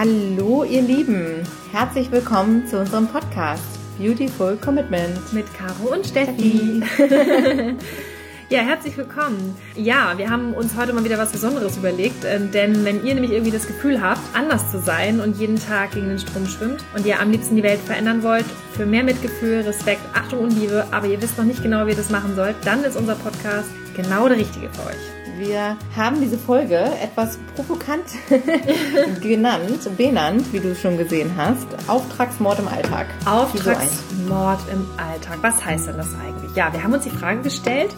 Hallo 0.00 0.64
ihr 0.64 0.80
Lieben, 0.80 1.46
herzlich 1.72 2.10
willkommen 2.10 2.66
zu 2.66 2.78
unserem 2.78 3.06
Podcast 3.06 3.62
Beautiful 3.98 4.56
Commitment 4.56 5.30
mit 5.34 5.44
Caro 5.52 5.92
und 5.92 6.06
Steffi. 6.06 6.82
ja, 8.48 8.60
herzlich 8.60 8.96
willkommen. 8.96 9.54
Ja, 9.76 10.16
wir 10.16 10.30
haben 10.30 10.54
uns 10.54 10.74
heute 10.74 10.94
mal 10.94 11.04
wieder 11.04 11.18
was 11.18 11.32
Besonderes 11.32 11.76
überlegt, 11.76 12.24
äh, 12.24 12.40
denn 12.40 12.82
wenn 12.86 13.04
ihr 13.04 13.12
nämlich 13.12 13.32
irgendwie 13.32 13.50
das 13.50 13.66
Gefühl 13.66 14.00
habt, 14.00 14.22
anders 14.32 14.70
zu 14.70 14.80
sein 14.80 15.20
und 15.20 15.36
jeden 15.36 15.56
Tag 15.56 15.90
gegen 15.90 16.08
den 16.08 16.18
Strom 16.18 16.46
schwimmt 16.46 16.82
und 16.96 17.04
ihr 17.04 17.20
am 17.20 17.30
liebsten 17.30 17.56
die 17.56 17.62
Welt 17.62 17.80
verändern 17.80 18.22
wollt, 18.22 18.46
für 18.72 18.86
mehr 18.86 19.04
Mitgefühl, 19.04 19.60
Respekt, 19.60 20.00
Achtung 20.14 20.38
und 20.38 20.58
Liebe, 20.58 20.86
aber 20.92 21.08
ihr 21.08 21.20
wisst 21.20 21.36
noch 21.36 21.44
nicht 21.44 21.62
genau, 21.62 21.84
wie 21.84 21.90
ihr 21.90 21.96
das 21.96 22.08
machen 22.08 22.34
sollt, 22.36 22.56
dann 22.64 22.84
ist 22.84 22.96
unser 22.96 23.16
Podcast 23.16 23.68
genau 23.94 24.28
der 24.28 24.38
richtige 24.38 24.70
für 24.70 24.86
euch. 24.86 25.19
Wir 25.40 25.78
haben 25.96 26.20
diese 26.20 26.36
Folge 26.36 26.76
etwas 26.76 27.38
provokant 27.54 28.04
genannt, 29.22 29.96
benannt, 29.96 30.52
wie 30.52 30.60
du 30.60 30.74
schon 30.74 30.98
gesehen 30.98 31.32
hast. 31.34 31.66
Auftragsmord 31.88 32.58
im 32.58 32.68
Alltag. 32.68 33.06
Auftragsmord 33.24 34.60
im 34.70 34.86
Alltag. 34.98 35.38
Was 35.40 35.64
heißt 35.64 35.88
denn 35.88 35.96
das 35.96 36.08
eigentlich? 36.14 36.54
Ja, 36.54 36.70
wir 36.74 36.84
haben 36.84 36.92
uns 36.92 37.04
die 37.04 37.10
Frage 37.10 37.40
gestellt, 37.40 37.88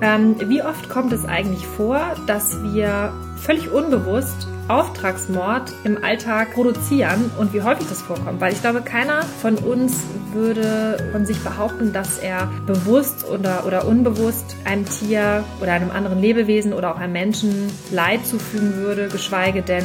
ähm, 0.00 0.36
wie 0.48 0.62
oft 0.62 0.88
kommt 0.88 1.12
es 1.12 1.24
eigentlich 1.24 1.66
vor, 1.66 2.00
dass 2.26 2.62
wir 2.62 3.12
völlig 3.36 3.70
unbewusst 3.70 4.48
Auftragsmord 4.68 5.72
im 5.84 6.04
Alltag 6.04 6.52
produzieren 6.52 7.30
und 7.38 7.54
wie 7.54 7.62
häufig 7.62 7.88
das 7.88 8.02
vorkommt. 8.02 8.40
Weil 8.40 8.52
ich 8.52 8.60
glaube, 8.60 8.82
keiner 8.82 9.22
von 9.22 9.56
uns 9.56 10.04
würde 10.32 11.08
von 11.10 11.24
sich 11.24 11.38
behaupten, 11.42 11.92
dass 11.92 12.18
er 12.18 12.50
bewusst 12.66 13.26
oder, 13.26 13.66
oder 13.66 13.86
unbewusst 13.86 14.56
einem 14.64 14.84
Tier 14.84 15.44
oder 15.62 15.72
einem 15.72 15.90
anderen 15.90 16.20
Lebewesen 16.20 16.74
oder 16.74 16.92
auch 16.94 16.98
einem 16.98 17.14
Menschen 17.14 17.72
Leid 17.90 18.26
zufügen 18.26 18.76
würde, 18.76 19.08
geschweige 19.08 19.62
denn 19.62 19.84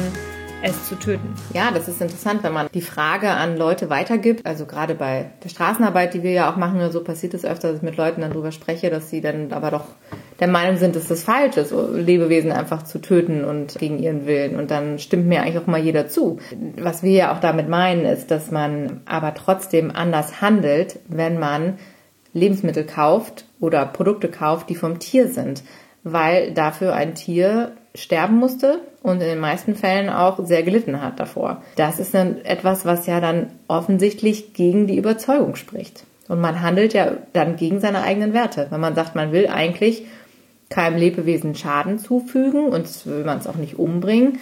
es 0.64 0.88
zu 0.88 0.96
töten. 0.96 1.34
Ja, 1.52 1.70
das 1.70 1.88
ist 1.88 2.00
interessant, 2.00 2.42
wenn 2.42 2.52
man 2.52 2.68
die 2.72 2.80
Frage 2.80 3.30
an 3.30 3.56
Leute 3.56 3.90
weitergibt. 3.90 4.44
Also 4.46 4.64
gerade 4.66 4.94
bei 4.94 5.26
der 5.42 5.48
Straßenarbeit, 5.48 6.14
die 6.14 6.22
wir 6.22 6.32
ja 6.32 6.50
auch 6.50 6.56
machen, 6.56 6.90
so 6.90 7.02
passiert 7.04 7.34
es 7.34 7.44
öfter, 7.44 7.68
dass 7.68 7.78
ich 7.78 7.82
mit 7.82 7.96
Leuten 7.96 8.22
dann 8.22 8.32
drüber 8.32 8.50
spreche, 8.50 8.90
dass 8.90 9.10
sie 9.10 9.20
dann 9.20 9.52
aber 9.52 9.70
doch 9.70 9.84
der 10.40 10.48
Meinung 10.48 10.76
sind, 10.76 10.96
dass 10.96 11.08
das 11.08 11.22
falsch 11.22 11.56
ist, 11.56 11.72
Lebewesen 11.72 12.50
einfach 12.50 12.82
zu 12.82 13.00
töten 13.00 13.44
und 13.44 13.78
gegen 13.78 13.98
ihren 13.98 14.26
Willen. 14.26 14.56
Und 14.56 14.70
dann 14.70 14.98
stimmt 14.98 15.26
mir 15.26 15.42
eigentlich 15.42 15.58
auch 15.58 15.66
mal 15.66 15.80
jeder 15.80 16.08
zu. 16.08 16.38
Was 16.76 17.02
wir 17.02 17.12
ja 17.12 17.34
auch 17.34 17.40
damit 17.40 17.68
meinen, 17.68 18.04
ist, 18.06 18.30
dass 18.30 18.50
man 18.50 19.02
aber 19.04 19.34
trotzdem 19.34 19.90
anders 19.94 20.40
handelt, 20.40 20.98
wenn 21.08 21.38
man 21.38 21.78
Lebensmittel 22.32 22.84
kauft 22.84 23.44
oder 23.60 23.86
Produkte 23.86 24.28
kauft, 24.28 24.68
die 24.68 24.74
vom 24.74 24.98
Tier 24.98 25.28
sind, 25.28 25.62
weil 26.02 26.52
dafür 26.52 26.94
ein 26.94 27.14
Tier 27.14 27.72
sterben 27.94 28.36
musste 28.36 28.80
und 29.04 29.20
in 29.20 29.28
den 29.28 29.38
meisten 29.38 29.74
Fällen 29.74 30.08
auch 30.08 30.44
sehr 30.46 30.62
gelitten 30.62 31.02
hat 31.02 31.20
davor. 31.20 31.62
Das 31.76 32.00
ist 32.00 32.14
dann 32.14 32.42
etwas, 32.42 32.86
was 32.86 33.06
ja 33.06 33.20
dann 33.20 33.50
offensichtlich 33.68 34.54
gegen 34.54 34.86
die 34.86 34.96
Überzeugung 34.96 35.56
spricht. 35.56 36.04
Und 36.26 36.40
man 36.40 36.62
handelt 36.62 36.94
ja 36.94 37.12
dann 37.34 37.56
gegen 37.56 37.80
seine 37.80 38.00
eigenen 38.00 38.32
Werte. 38.32 38.66
Wenn 38.70 38.80
man 38.80 38.94
sagt, 38.94 39.14
man 39.14 39.30
will 39.30 39.46
eigentlich 39.46 40.06
keinem 40.70 40.96
Lebewesen 40.96 41.54
Schaden 41.54 41.98
zufügen 41.98 42.68
und 42.68 43.04
will 43.04 43.24
man 43.24 43.36
es 43.36 43.46
auch 43.46 43.56
nicht 43.56 43.78
umbringen, 43.78 44.38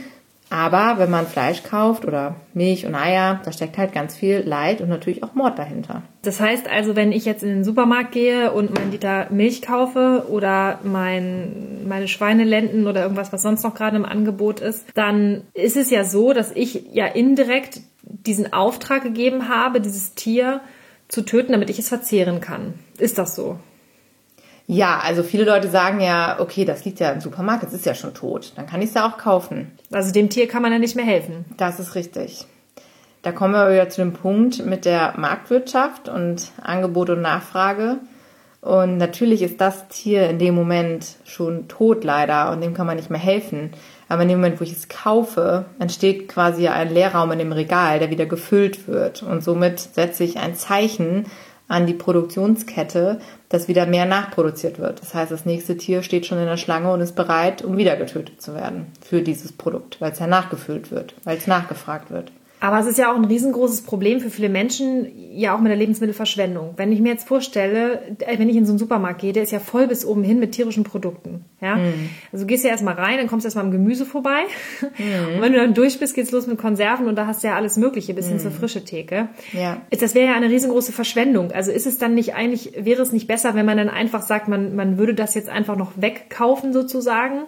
aber 0.53 0.99
wenn 0.99 1.11
man 1.11 1.27
Fleisch 1.27 1.63
kauft 1.63 2.05
oder 2.05 2.37
Milch 2.53 2.85
und 2.85 2.95
Eier, 2.95 3.41
da 3.43 3.53
steckt 3.53 3.79
halt 3.79 3.95
ganz 3.95 4.15
viel 4.15 4.41
Leid 4.41 4.83
und 4.83 4.91
natürlich 4.91 5.23
auch 5.23 5.33
Mord 5.35 5.59
dahinter. 5.59 6.03
Das 6.21 6.41
heißt 6.41 6.69
also, 6.69 6.95
wenn 6.95 7.11
ich 7.11 7.25
jetzt 7.25 7.43
in 7.43 7.49
den 7.49 7.65
Supermarkt 7.65 8.13
gehe 8.13 8.53
und 8.53 8.75
meinen 8.75 8.93
Liter 8.93 9.29
Milch 9.31 9.63
kaufe 9.63 10.27
oder 10.29 10.79
mein, 10.83 11.89
meine 11.89 12.07
Schweinelenden 12.07 12.87
oder 12.87 13.03
irgendwas, 13.03 13.33
was 13.33 13.41
sonst 13.41 13.63
noch 13.63 13.75
gerade 13.75 13.97
im 13.97 14.05
Angebot 14.05 14.61
ist, 14.61 14.87
dann 14.95 15.45
ist 15.55 15.79
es 15.79 15.89
ja 15.89 16.05
so, 16.05 16.35
dass 16.35 16.53
ich 16.53 16.85
ja 16.93 17.07
indirekt 17.07 17.81
diesen 18.03 18.53
Auftrag 18.53 19.03
gegeben 19.03 19.49
habe, 19.49 19.81
dieses 19.81 20.13
Tier 20.13 20.61
zu 21.09 21.23
töten, 21.23 21.53
damit 21.53 21.71
ich 21.71 21.79
es 21.79 21.89
verzehren 21.89 22.43
kann. 22.43 22.75
Ist 22.99 23.17
das 23.17 23.35
so? 23.35 23.59
Ja, 24.73 25.01
also 25.05 25.23
viele 25.23 25.45
Leute 25.45 25.69
sagen 25.69 26.01
ja, 26.01 26.41
okay, 26.41 26.65
das 26.65 26.85
liegt 26.85 27.01
ja 27.01 27.11
im 27.11 27.21
Supermarkt, 27.21 27.63
das 27.63 27.73
ist 27.73 27.87
ja 27.87 27.95
schon 27.95 28.15
tot. 28.15 28.53
Dann 28.57 28.67
kann 28.67 28.81
ich 28.81 28.89
es 28.89 28.95
ja 28.95 29.07
auch 29.07 29.19
kaufen. 29.19 29.73
Also 29.91 30.13
dem 30.13 30.31
Tier 30.31 30.49
kann 30.49 30.63
man 30.63 30.73
ja 30.73 30.79
nicht 30.79 30.97
mehr 30.97 31.05
helfen. 31.05 31.45
Das 31.57 31.79
ist 31.79 31.95
richtig. 31.95 32.47
Da 33.23 33.31
kommen 33.31 33.55
wir 33.55 33.71
wieder 33.71 33.89
zu 33.89 34.01
dem 34.01 34.15
Punkt 34.15 34.65
mit 34.67 34.85
der 34.85 35.15
Marktwirtschaft 35.17 36.09
und 36.09 36.51
Angebot 36.61 37.11
und 37.11 37.23
Nachfrage. 37.23 37.99
Und 38.61 38.97
natürlich 38.97 39.43
ist 39.43 39.61
das 39.61 39.89
Tier 39.89 40.29
in 40.31 40.39
dem 40.39 40.55
Moment 40.55 41.17
schon 41.25 41.67
tot 41.69 42.05
leider 42.05 42.51
und 42.53 42.61
dem 42.61 42.75
kann 42.75 42.87
man 42.87 42.97
nicht 42.97 43.11
mehr 43.11 43.21
helfen. 43.21 43.71
Aber 44.09 44.23
in 44.23 44.29
dem 44.29 44.39
Moment, 44.39 44.61
wo 44.61 44.65
ich 44.65 44.73
es 44.73 44.89
kaufe, 44.89 45.65
entsteht 45.79 46.29
quasi 46.29 46.69
ein 46.69 46.93
Leerraum 46.93 47.33
in 47.33 47.41
dem 47.41 47.53
Regal, 47.53 47.99
der 47.99 48.11
wieder 48.11 48.27
gefüllt 48.27 48.87
wird. 48.87 49.23
Und 49.23 49.43
somit 49.43 49.81
setze 49.81 50.23
ich 50.23 50.39
ein 50.39 50.55
Zeichen 50.55 51.27
an 51.67 51.87
die 51.87 51.95
Produktionskette, 51.95 53.19
dass 53.53 53.69
wieder 53.69 53.85
mehr 53.85 54.07
nachproduziert 54.07 54.79
wird. 54.79 55.03
Das 55.03 55.13
heißt, 55.13 55.31
das 55.31 55.45
nächste 55.45 55.77
Tier 55.77 56.03
steht 56.03 56.25
schon 56.25 56.39
in 56.39 56.47
der 56.47 56.57
Schlange 56.57 56.91
und 56.91 57.03
ist 57.03 57.15
bereit, 57.15 57.63
um 57.63 57.77
wieder 57.77 57.97
getötet 57.97 58.41
zu 58.41 58.55
werden 58.55 58.87
für 59.03 59.21
dieses 59.21 59.53
Produkt, 59.53 60.01
weil 60.01 60.13
es 60.13 60.19
ja 60.19 60.27
nachgefüllt 60.27 60.91
wird, 60.91 61.15
weil 61.25 61.37
es 61.37 61.47
nachgefragt 61.47 62.11
wird. 62.11 62.33
Aber 62.63 62.79
es 62.79 62.87
ist 62.87 62.97
ja 62.97 63.11
auch 63.11 63.17
ein 63.17 63.25
riesengroßes 63.25 63.83
Problem 63.83 64.21
für 64.21 64.31
viele 64.31 64.49
Menschen, 64.49 65.09
ja 65.33 65.53
auch 65.53 65.61
mit 65.61 65.71
der 65.71 65.77
Lebensmittelverschwendung. 65.77 66.75
Wenn 66.77 66.93
ich 66.93 67.01
mir 67.01 67.09
jetzt 67.09 67.27
vorstelle, 67.27 68.17
äh, 68.21 68.39
wenn 68.39 68.49
ich 68.49 68.55
in 68.55 68.67
so 68.67 68.71
einen 68.71 68.79
Supermarkt 68.79 69.21
gehe, 69.21 69.33
der 69.33 69.43
ist 69.43 69.51
ja 69.51 69.59
voll 69.59 69.89
bis 69.89 70.05
oben 70.05 70.23
hin 70.23 70.39
mit 70.39 70.53
tierischen 70.53 70.85
Produkten. 70.85 71.45
Ja? 71.61 71.75
Mhm. 71.75 72.11
Also 72.31 72.45
du 72.45 72.47
gehst 72.47 72.63
ja 72.63 72.71
erstmal 72.71 72.95
rein, 72.95 73.17
dann 73.17 73.27
kommst 73.27 73.45
du 73.45 73.49
erstmal 73.49 73.65
am 73.65 73.73
Gemüse 73.73 74.07
vorbei. 74.07 74.43
Mhm. 74.99 75.37
Und 75.37 75.43
wenn 75.43 75.53
du 75.53 75.59
dann 75.59 75.75
durch 75.75 75.99
bist, 75.99 76.15
geht's 76.15 76.33
los 76.33 76.47
mit 76.47 76.59
Konserven 76.59 77.07
und 77.07 77.17
da 77.17 77.27
hast 77.27 77.43
du 77.43 77.49
ja 77.49 77.57
alles 77.57 77.77
Mögliche 77.77 78.13
bis 78.15 78.27
hin 78.27 78.37
mhm. 78.37 78.41
zur 78.41 78.51
frische 78.51 78.85
Theke. 78.85 79.29
Ja. 79.53 79.81
Das 79.91 80.15
wäre 80.15 80.27
ja 80.27 80.35
eine 80.35 80.51
riesengroße 80.51 80.93
Verschwendung. 80.93 81.51
Also 81.51 81.73
ist 81.73 81.87
es 81.87 81.99
dann 81.99 82.15
nicht 82.15 82.35
eigentlich, 82.35 82.73
wäre 82.77 83.01
es 83.01 83.11
nicht 83.11 83.27
besser, 83.27 83.55
wenn 83.55 83.65
man 83.65 83.79
dann 83.79 83.89
einfach 83.89 84.23
sagt, 84.23 84.49
man, 84.49 84.77
man 84.77 84.99
würde 84.99 85.15
das 85.15 85.35
jetzt 85.35 85.49
einfach 85.49 85.77
noch 85.77 85.93
wegkaufen 85.97 86.73
sozusagen? 86.73 87.45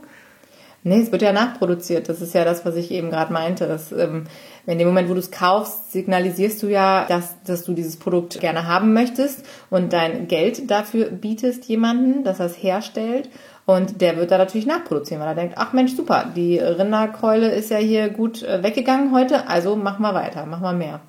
Nee, 0.86 1.00
es 1.00 1.10
wird 1.10 1.22
ja 1.22 1.32
nachproduziert. 1.32 2.10
Das 2.10 2.20
ist 2.20 2.34
ja 2.34 2.44
das, 2.44 2.66
was 2.66 2.76
ich 2.76 2.90
eben 2.90 3.08
gerade 3.08 3.32
meinte. 3.32 3.66
Dass, 3.66 3.90
ähm, 3.90 4.24
in 4.66 4.78
dem 4.78 4.88
Moment, 4.88 5.08
wo 5.08 5.14
du 5.14 5.20
es 5.20 5.30
kaufst, 5.30 5.92
signalisierst 5.92 6.62
du 6.62 6.68
ja, 6.68 7.04
dass, 7.06 7.42
dass 7.44 7.64
du 7.64 7.74
dieses 7.74 7.96
Produkt 7.96 8.40
gerne 8.40 8.66
haben 8.66 8.92
möchtest 8.92 9.44
und 9.70 9.92
dein 9.92 10.26
Geld 10.28 10.70
dafür 10.70 11.06
bietest 11.10 11.66
jemanden, 11.66 12.24
dass 12.24 12.40
er 12.40 12.46
es 12.46 12.62
herstellt. 12.62 13.28
Und 13.66 14.00
der 14.02 14.16
wird 14.16 14.30
da 14.30 14.38
natürlich 14.38 14.66
nachproduzieren, 14.66 15.22
weil 15.22 15.30
er 15.30 15.34
denkt, 15.34 15.54
ach 15.56 15.72
Mensch, 15.72 15.94
super, 15.94 16.30
die 16.36 16.58
Rinderkeule 16.58 17.50
ist 17.50 17.70
ja 17.70 17.78
hier 17.78 18.10
gut 18.10 18.42
äh, 18.42 18.62
weggegangen 18.62 19.12
heute, 19.12 19.48
also 19.48 19.74
mach 19.74 19.98
mal 19.98 20.14
weiter, 20.14 20.44
mach 20.46 20.60
mal 20.60 20.74
mehr. 20.74 21.00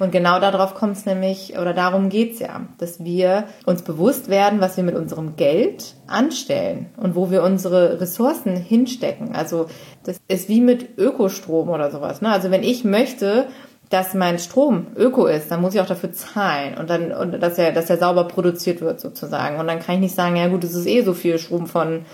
Und 0.00 0.12
genau 0.12 0.40
darauf 0.40 0.74
kommt 0.74 0.96
es 0.96 1.06
nämlich, 1.06 1.58
oder 1.58 1.74
darum 1.74 2.08
geht's 2.08 2.40
ja, 2.40 2.62
dass 2.78 3.04
wir 3.04 3.44
uns 3.66 3.82
bewusst 3.82 4.30
werden, 4.30 4.60
was 4.60 4.76
wir 4.76 4.82
mit 4.82 4.96
unserem 4.96 5.36
Geld 5.36 5.94
anstellen 6.06 6.86
und 6.96 7.14
wo 7.14 7.30
wir 7.30 7.42
unsere 7.42 8.00
Ressourcen 8.00 8.56
hinstecken. 8.56 9.34
Also 9.34 9.66
das 10.02 10.18
ist 10.26 10.48
wie 10.48 10.62
mit 10.62 10.98
Ökostrom 10.98 11.68
oder 11.68 11.90
sowas. 11.90 12.22
Ne? 12.22 12.30
Also 12.30 12.50
wenn 12.50 12.62
ich 12.62 12.82
möchte, 12.82 13.46
dass 13.90 14.14
mein 14.14 14.38
Strom 14.38 14.86
öko 14.96 15.26
ist, 15.26 15.50
dann 15.50 15.60
muss 15.60 15.74
ich 15.74 15.80
auch 15.80 15.86
dafür 15.86 16.12
zahlen 16.12 16.78
und 16.78 16.88
dann 16.88 17.12
und 17.12 17.32
dass 17.42 17.58
er 17.58 17.72
dass 17.72 17.90
er 17.90 17.98
sauber 17.98 18.24
produziert 18.24 18.80
wird 18.80 19.00
sozusagen 19.00 19.58
und 19.58 19.66
dann 19.66 19.80
kann 19.80 19.96
ich 19.96 20.00
nicht 20.00 20.14
sagen, 20.14 20.36
ja 20.36 20.46
gut, 20.46 20.62
es 20.64 20.74
ist 20.74 20.86
eh 20.86 21.02
so 21.02 21.12
viel 21.12 21.38
Strom 21.38 21.66
von 21.66 22.06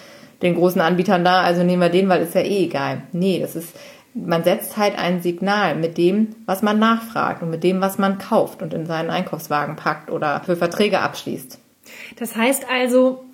den 0.42 0.54
großen 0.54 0.80
Anbietern 0.80 1.24
da, 1.24 1.42
also 1.42 1.62
nehmen 1.62 1.82
wir 1.82 1.88
den, 1.88 2.08
weil 2.08 2.22
ist 2.22 2.34
ja 2.34 2.40
eh 2.40 2.64
egal. 2.64 3.02
Nee, 3.12 3.40
das 3.40 3.56
ist 3.56 3.68
man 4.16 4.44
setzt 4.44 4.76
halt 4.76 4.98
ein 4.98 5.20
Signal 5.20 5.76
mit 5.76 5.98
dem, 5.98 6.34
was 6.46 6.62
man 6.62 6.78
nachfragt 6.78 7.42
und 7.42 7.50
mit 7.50 7.62
dem, 7.62 7.80
was 7.80 7.98
man 7.98 8.18
kauft 8.18 8.62
und 8.62 8.72
in 8.72 8.86
seinen 8.86 9.10
Einkaufswagen 9.10 9.76
packt 9.76 10.10
oder 10.10 10.40
für 10.44 10.56
Verträge 10.56 11.00
abschließt. 11.00 11.58
Das 12.18 12.34
heißt 12.34 12.66
also, 12.70 13.24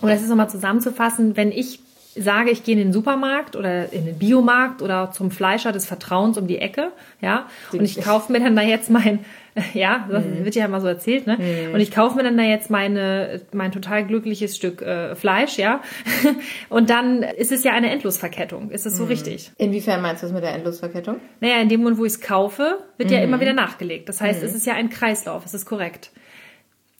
um 0.00 0.08
das 0.08 0.22
ist 0.22 0.28
nochmal 0.28 0.50
zusammenzufassen, 0.50 1.36
wenn 1.36 1.50
ich 1.50 1.80
sage, 2.16 2.50
ich 2.50 2.64
gehe 2.64 2.74
in 2.74 2.80
den 2.80 2.92
Supermarkt 2.92 3.56
oder 3.56 3.92
in 3.92 4.06
den 4.06 4.18
Biomarkt 4.18 4.82
oder 4.82 5.10
zum 5.10 5.30
Fleischer 5.30 5.72
des 5.72 5.86
Vertrauens 5.86 6.38
um 6.38 6.46
die 6.46 6.58
Ecke, 6.58 6.92
ja, 7.20 7.46
und 7.72 7.82
ich 7.82 8.00
kaufe 8.02 8.32
mir 8.32 8.40
dann 8.40 8.56
da 8.56 8.62
jetzt 8.62 8.90
mein 8.90 9.20
Ja, 9.74 10.06
das 10.10 10.24
mhm. 10.24 10.44
wird 10.44 10.54
ja 10.54 10.64
immer 10.64 10.80
so 10.80 10.86
erzählt, 10.86 11.26
ne? 11.26 11.38
Mhm. 11.38 11.74
Und 11.74 11.80
ich 11.80 11.90
kaufe 11.90 12.16
mir 12.16 12.22
dann 12.22 12.36
da 12.36 12.42
jetzt 12.42 12.70
meine, 12.70 13.40
mein 13.52 13.72
total 13.72 14.04
glückliches 14.04 14.56
Stück 14.56 14.82
äh, 14.82 15.14
Fleisch, 15.14 15.58
ja. 15.58 15.80
Und 16.68 16.90
dann 16.90 17.22
ist 17.22 17.52
es 17.52 17.64
ja 17.64 17.72
eine 17.72 17.90
Endlosverkettung. 17.90 18.70
Ist 18.70 18.86
das 18.86 18.96
so 18.96 19.04
mhm. 19.04 19.10
richtig? 19.10 19.50
Inwiefern 19.58 20.02
meinst 20.02 20.22
du 20.22 20.26
das 20.26 20.34
mit 20.34 20.42
der 20.42 20.54
Endlosverkettung? 20.54 21.16
Naja, 21.40 21.60
in 21.60 21.68
dem 21.68 21.80
Moment, 21.80 21.98
wo 21.98 22.04
ich 22.04 22.14
es 22.14 22.20
kaufe, 22.20 22.78
wird 22.96 23.10
ja 23.10 23.20
immer 23.20 23.36
mhm. 23.36 23.42
wieder 23.42 23.52
nachgelegt. 23.52 24.08
Das 24.08 24.20
heißt, 24.20 24.40
mhm. 24.40 24.48
es 24.48 24.54
ist 24.54 24.66
ja 24.66 24.74
ein 24.74 24.90
Kreislauf, 24.90 25.44
es 25.44 25.54
ist 25.54 25.66
korrekt. 25.66 26.10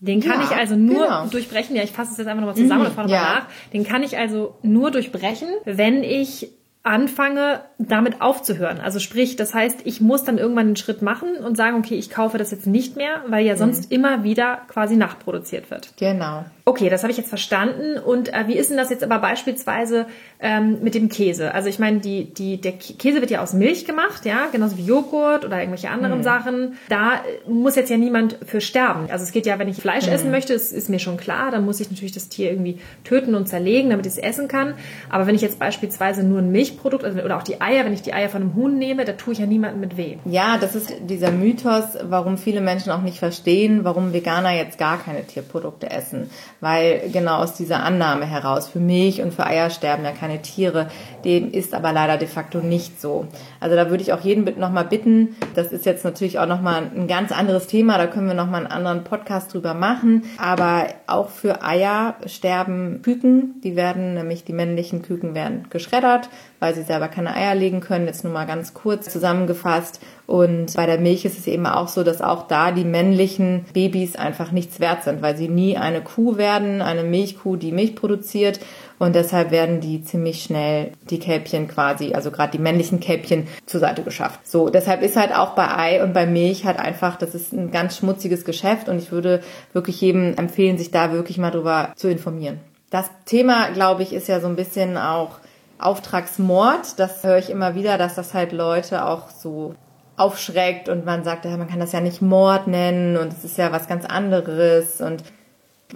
Den 0.05 0.21
kann 0.21 0.41
ja, 0.41 0.47
ich 0.47 0.57
also 0.57 0.77
nur 0.77 1.05
genau. 1.05 1.27
durchbrechen. 1.27 1.75
Ja, 1.77 1.83
ich 1.83 1.93
fasse 1.93 2.13
es 2.13 2.19
jetzt 2.19 2.27
einfach 2.27 2.43
nochmal 2.43 2.57
zusammen 2.57 2.83
mhm, 2.83 2.87
und 2.89 2.95
fahre 2.95 3.09
nochmal 3.09 3.25
ja. 3.25 3.35
nach. 3.41 3.47
Den 3.73 3.85
kann 3.85 4.03
ich 4.03 4.19
also 4.19 4.57
nur 4.63 4.91
durchbrechen, 4.91 5.49
wenn 5.65 6.03
ich 6.03 6.49
anfange, 6.85 7.63
damit 7.79 8.21
aufzuhören. 8.21 8.79
Also 8.79 8.99
sprich, 8.99 9.37
das 9.37 9.55
heißt, 9.55 9.81
ich 9.85 10.03
muss 10.03 10.23
dann 10.23 10.37
irgendwann 10.37 10.67
einen 10.67 10.77
Schritt 10.77 11.01
machen 11.01 11.37
und 11.37 11.57
sagen, 11.57 11.79
okay, 11.79 11.95
ich 11.95 12.11
kaufe 12.11 12.37
das 12.37 12.51
jetzt 12.51 12.67
nicht 12.67 12.97
mehr, 12.97 13.23
weil 13.27 13.47
ja 13.47 13.57
sonst 13.57 13.91
mhm. 13.91 13.97
immer 13.97 14.23
wieder 14.23 14.61
quasi 14.69 14.95
nachproduziert 14.95 15.71
wird. 15.71 15.89
Genau. 15.99 16.45
Okay, 16.67 16.89
das 16.89 17.03
habe 17.03 17.11
ich 17.11 17.19
jetzt 17.19 17.29
verstanden. 17.29 17.99
Und 17.99 18.33
äh, 18.33 18.49
wie 18.49 18.55
ist 18.55 18.71
denn 18.71 18.79
das 18.79 18.89
jetzt 18.89 19.03
aber 19.03 19.19
beispielsweise 19.19 20.07
ähm, 20.41 20.79
mit 20.83 20.95
dem 20.95 21.11
Käse? 21.11 21.53
Also 21.53 21.69
ich 21.69 21.79
meine, 21.79 22.01
die, 22.01 22.33
die, 22.33 22.59
der 22.59 22.73
Käse 22.73 23.21
wird 23.21 23.31
ja 23.31 23.43
aus 23.43 23.53
Milch 23.53 23.85
gemacht, 23.85 24.25
ja, 24.25 24.47
genauso 24.51 24.79
wie 24.79 24.85
Joghurt 24.85 25.45
oder 25.45 25.59
irgendwelche 25.59 25.91
anderen 25.91 26.19
mhm. 26.19 26.23
Sachen. 26.23 26.79
Da 26.89 27.17
äh, 27.17 27.51
muss 27.51 27.77
jetzt 27.77 27.91
ja 27.91 27.99
niemand 27.99 28.39
für 28.47 28.63
sterben. 28.63 29.11
Also 29.11 29.25
es 29.25 29.33
geht 29.33 29.45
ja, 29.45 29.59
wenn 29.59 29.69
ich 29.69 29.77
Fleisch 29.77 30.07
mhm. 30.07 30.13
essen 30.13 30.31
möchte, 30.31 30.53
das 30.55 30.73
ist 30.73 30.89
mir 30.89 30.99
schon 30.99 31.17
klar, 31.17 31.51
dann 31.51 31.65
muss 31.65 31.81
ich 31.81 31.91
natürlich 31.91 32.13
das 32.13 32.31
Tier 32.31 32.51
irgendwie 32.51 32.79
töten 33.05 33.35
und 33.35 33.47
zerlegen, 33.47 33.91
damit 33.91 34.07
ich 34.07 34.13
es 34.13 34.19
essen 34.19 34.49
kann. 34.49 34.75
Aber 35.11 35.27
wenn 35.27 35.35
ich 35.35 35.43
jetzt 35.43 35.59
beispielsweise 35.59 36.23
nur 36.23 36.39
ein 36.39 36.51
Milchprodukt 36.75 37.05
also, 37.05 37.21
oder 37.21 37.37
auch 37.37 37.43
die 37.43 37.61
Eier, 37.61 37.85
wenn 37.85 37.93
ich 37.93 38.03
die 38.03 38.13
Eier 38.13 38.29
von 38.29 38.43
einem 38.43 38.55
Huhn 38.55 38.79
nehme, 38.79 39.05
da 39.05 39.13
tue 39.13 39.33
ich 39.33 39.39
ja 39.39 39.47
niemandem 39.47 39.81
mit 39.81 39.97
weh. 39.97 40.19
Ja, 40.25 40.59
das 40.59 40.75
ist 40.75 40.93
dieser 41.01 41.31
Mythos, 41.31 41.85
warum 42.03 42.39
viele 42.39 42.61
Menschen 42.61 42.93
auch 42.93 43.03
nicht 43.03 43.19
verstehen, 43.19 43.85
warum 43.85 44.13
Veganer 44.13 44.53
jetzt 44.53 44.79
gar 44.79 44.99
keine 44.99 45.25
Tierprodukte 45.25 45.91
essen 45.91 46.31
weil 46.65 47.11
genau 47.13 47.37
aus 47.37 47.55
dieser 47.55 47.83
Annahme 47.83 48.25
heraus, 48.25 48.69
für 48.69 48.81
Milch 48.81 49.21
und 49.21 49.35
für 49.35 49.47
Eier 49.47 49.69
sterben 49.69 50.03
ja 50.03 50.13
keine 50.13 50.41
Tiere, 50.41 50.89
dem 51.25 51.51
ist 51.51 51.75
aber 51.75 51.93
leider 51.93 52.17
de 52.17 52.27
facto 52.27 52.59
nicht 52.59 53.01
so. 53.01 53.27
Also 53.65 53.77
da 53.77 53.89
würde 53.89 54.03
ich 54.03 54.13
auch 54.13 54.21
jeden 54.21 54.45
nochmal 54.61 54.85
bitten, 54.85 55.37
das 55.55 55.73
ist 55.73 55.87
jetzt 55.87 56.05
natürlich 56.05 56.39
auch 56.39 56.45
nochmal 56.47 56.91
ein 56.95 57.09
ganz 57.09 57.33
anderes 57.33 57.67
Thema, 57.67 57.97
da 57.97 58.07
können 58.07 58.27
wir 58.27 58.35
nochmal 58.35 58.61
einen 58.61 58.71
anderen 58.71 59.05
Podcast 59.05 59.55
drüber 59.55 59.73
machen, 59.73 60.25
aber 60.37 60.89
auch 61.07 61.31
für 61.31 61.63
Eier 61.63 62.17
sterben 62.27 63.01
Küken, 63.01 63.63
die 63.63 63.75
werden, 63.75 64.13
nämlich 64.13 64.45
die 64.45 64.53
männlichen 64.53 65.01
Küken 65.01 65.35
werden 65.35 65.65
geschreddert, 65.71 66.29
weil 66.61 66.75
sie 66.75 66.83
selber 66.83 67.09
keine 67.09 67.35
Eier 67.35 67.55
legen 67.55 67.81
können, 67.81 68.07
jetzt 68.07 68.23
nur 68.23 68.35
mal 68.35 68.45
ganz 68.45 68.75
kurz 68.75 69.09
zusammengefasst 69.09 69.99
und 70.27 70.75
bei 70.75 70.87
der 70.87 70.99
Milch 70.99 71.27
ist 71.27 71.39
es 71.39 71.47
eben 71.47 71.67
auch 71.67 71.89
so, 71.89 72.03
dass 72.03 72.23
auch 72.23 72.49
da 72.49 72.73
die 72.73 72.85
männlichen 72.85 73.67
Babys 73.75 74.17
einfach 74.17 74.53
nichts 74.53 74.81
wert 74.81 75.05
sind, 75.05 75.21
weil 75.21 75.37
sie 75.37 75.49
nie 75.49 75.77
eine 75.77 76.01
Kuh 76.01 76.39
werden, 76.39 76.81
eine 76.81 77.03
Milchkuh, 77.03 77.57
die 77.57 77.73
Milch 77.73 77.95
produziert. 77.95 78.59
Und 78.99 79.15
deshalb 79.15 79.51
werden 79.51 79.81
die 79.81 80.03
ziemlich 80.03 80.43
schnell 80.43 80.93
die 81.11 81.19
Kälbchen 81.19 81.69
quasi, 81.69 82.15
also 82.15 82.31
gerade 82.31 82.53
die 82.53 82.63
männlichen 82.63 83.01
Kälbchen 83.01 83.49
zur 83.67 83.81
Seite 83.81 84.03
geschafft. 84.03 84.47
So, 84.47 84.71
deshalb 84.71 85.03
ist 85.03 85.17
halt 85.17 85.35
auch 85.35 85.51
bei 85.51 85.69
Ei 85.77 86.03
und 86.03 86.15
bei 86.15 86.27
Milch 86.27 86.65
halt 86.65 86.79
einfach, 86.79 87.17
das 87.17 87.35
ist 87.35 87.53
ein 87.53 87.71
ganz 87.71 87.99
schmutziges 87.99 88.47
Geschäft 88.47 88.89
und 88.89 88.99
ich 88.99 89.13
würde 89.13 89.43
wirklich 89.75 90.01
jedem 90.01 90.35
empfehlen, 90.39 90.79
sich 90.79 90.91
da 90.91 91.13
wirklich 91.13 91.37
mal 91.37 91.51
drüber 91.51 91.93
zu 91.97 92.09
informieren. 92.09 92.61
Das 92.89 93.11
Thema, 93.27 93.71
glaube 93.71 94.05
ich, 94.05 94.13
ist 94.13 94.29
ja 94.29 94.41
so 94.41 94.47
ein 94.47 94.57
bisschen 94.57 94.97
auch 94.97 95.33
Auftragsmord. 95.79 96.99
Das 96.99 97.25
höre 97.25 97.39
ich 97.39 97.51
immer 97.51 97.75
wieder, 97.75 97.99
dass 97.99 98.15
das 98.15 98.33
halt 98.33 98.53
Leute 98.53 99.05
auch 99.05 99.29
so 99.29 99.75
aufschreckt 100.17 100.89
und 100.89 101.05
man 101.05 101.25
sagt, 101.25 101.45
man 101.45 101.69
kann 101.69 101.81
das 101.81 101.93
ja 101.93 102.01
nicht 102.01 102.23
Mord 102.23 102.67
nennen 102.67 103.17
und 103.17 103.33
es 103.33 103.45
ist 103.45 103.59
ja 103.59 103.73
was 103.73 103.89
ganz 103.89 104.05
anderes. 104.05 105.01
Und 105.01 105.23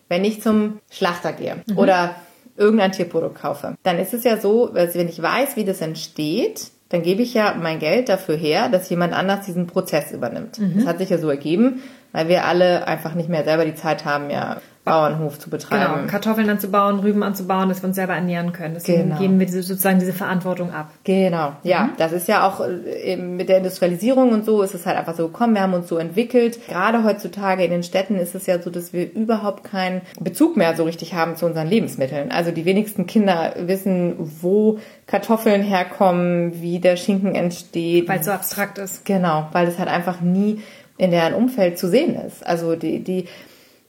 wenn 0.08 0.24
ich 0.24 0.42
zum 0.42 0.80
Schlachter 0.90 1.32
gehe 1.32 1.62
mhm. 1.66 1.78
oder 1.78 2.14
irgendein 2.56 2.92
Tierprodukt 2.92 3.40
kaufe, 3.40 3.76
dann 3.82 3.98
ist 3.98 4.14
es 4.14 4.24
ja 4.24 4.36
so, 4.36 4.70
wenn 4.72 5.08
ich 5.08 5.22
weiß, 5.22 5.56
wie 5.56 5.64
das 5.64 5.80
entsteht, 5.80 6.70
dann 6.88 7.02
gebe 7.02 7.22
ich 7.22 7.34
ja 7.34 7.54
mein 7.60 7.78
Geld 7.78 8.08
dafür 8.08 8.36
her, 8.36 8.68
dass 8.68 8.88
jemand 8.88 9.12
anders 9.12 9.46
diesen 9.46 9.66
Prozess 9.66 10.10
übernimmt. 10.10 10.58
Mhm. 10.58 10.78
Das 10.78 10.86
hat 10.86 10.98
sich 10.98 11.10
ja 11.10 11.18
so 11.18 11.28
ergeben, 11.28 11.82
weil 12.12 12.28
wir 12.28 12.46
alle 12.46 12.88
einfach 12.88 13.14
nicht 13.14 13.28
mehr 13.28 13.44
selber 13.44 13.64
die 13.64 13.74
Zeit 13.74 14.04
haben, 14.04 14.30
ja 14.30 14.60
Bauernhof 14.88 15.38
zu 15.38 15.50
betreiben. 15.50 15.94
Genau, 15.94 16.10
Kartoffeln 16.10 16.48
anzubauen, 16.50 17.00
Rüben 17.00 17.22
anzubauen, 17.22 17.68
dass 17.68 17.82
wir 17.82 17.88
uns 17.88 17.96
selber 17.96 18.14
ernähren 18.14 18.52
können. 18.52 18.74
Deswegen 18.74 19.04
genau. 19.04 19.18
geben 19.18 19.38
wir 19.38 19.46
diese, 19.46 19.62
sozusagen 19.62 19.98
diese 19.98 20.12
Verantwortung 20.12 20.72
ab. 20.72 20.90
Genau, 21.04 21.52
ja. 21.62 21.84
Mhm. 21.84 21.90
Das 21.98 22.12
ist 22.12 22.28
ja 22.28 22.46
auch 22.46 22.60
äh, 22.60 23.12
eben 23.12 23.36
mit 23.36 23.48
der 23.48 23.58
Industrialisierung 23.58 24.32
und 24.32 24.44
so 24.44 24.62
ist 24.62 24.74
es 24.74 24.86
halt 24.86 24.96
einfach 24.96 25.14
so 25.14 25.28
gekommen. 25.28 25.54
Wir 25.54 25.62
haben 25.62 25.74
uns 25.74 25.88
so 25.88 25.98
entwickelt. 25.98 26.66
Gerade 26.68 27.04
heutzutage 27.04 27.64
in 27.64 27.70
den 27.70 27.82
Städten 27.82 28.16
ist 28.16 28.34
es 28.34 28.46
ja 28.46 28.60
so, 28.60 28.70
dass 28.70 28.92
wir 28.92 29.12
überhaupt 29.12 29.64
keinen 29.64 30.02
Bezug 30.20 30.56
mehr 30.56 30.76
so 30.76 30.84
richtig 30.84 31.14
haben 31.14 31.36
zu 31.36 31.46
unseren 31.46 31.66
Lebensmitteln. 31.66 32.30
Also 32.30 32.50
die 32.50 32.64
wenigsten 32.64 33.06
Kinder 33.06 33.54
wissen, 33.58 34.14
wo 34.40 34.78
Kartoffeln 35.06 35.62
herkommen, 35.62 36.60
wie 36.60 36.80
der 36.80 36.96
Schinken 36.96 37.34
entsteht. 37.34 38.08
Weil 38.08 38.20
es 38.20 38.26
so 38.26 38.32
abstrakt 38.32 38.78
ist. 38.78 39.04
Genau, 39.04 39.48
weil 39.52 39.66
es 39.68 39.78
halt 39.78 39.88
einfach 39.88 40.20
nie 40.20 40.62
in 40.98 41.12
deren 41.12 41.32
Umfeld 41.32 41.78
zu 41.78 41.88
sehen 41.88 42.16
ist. 42.16 42.44
Also 42.46 42.74
die, 42.76 43.02
die 43.02 43.26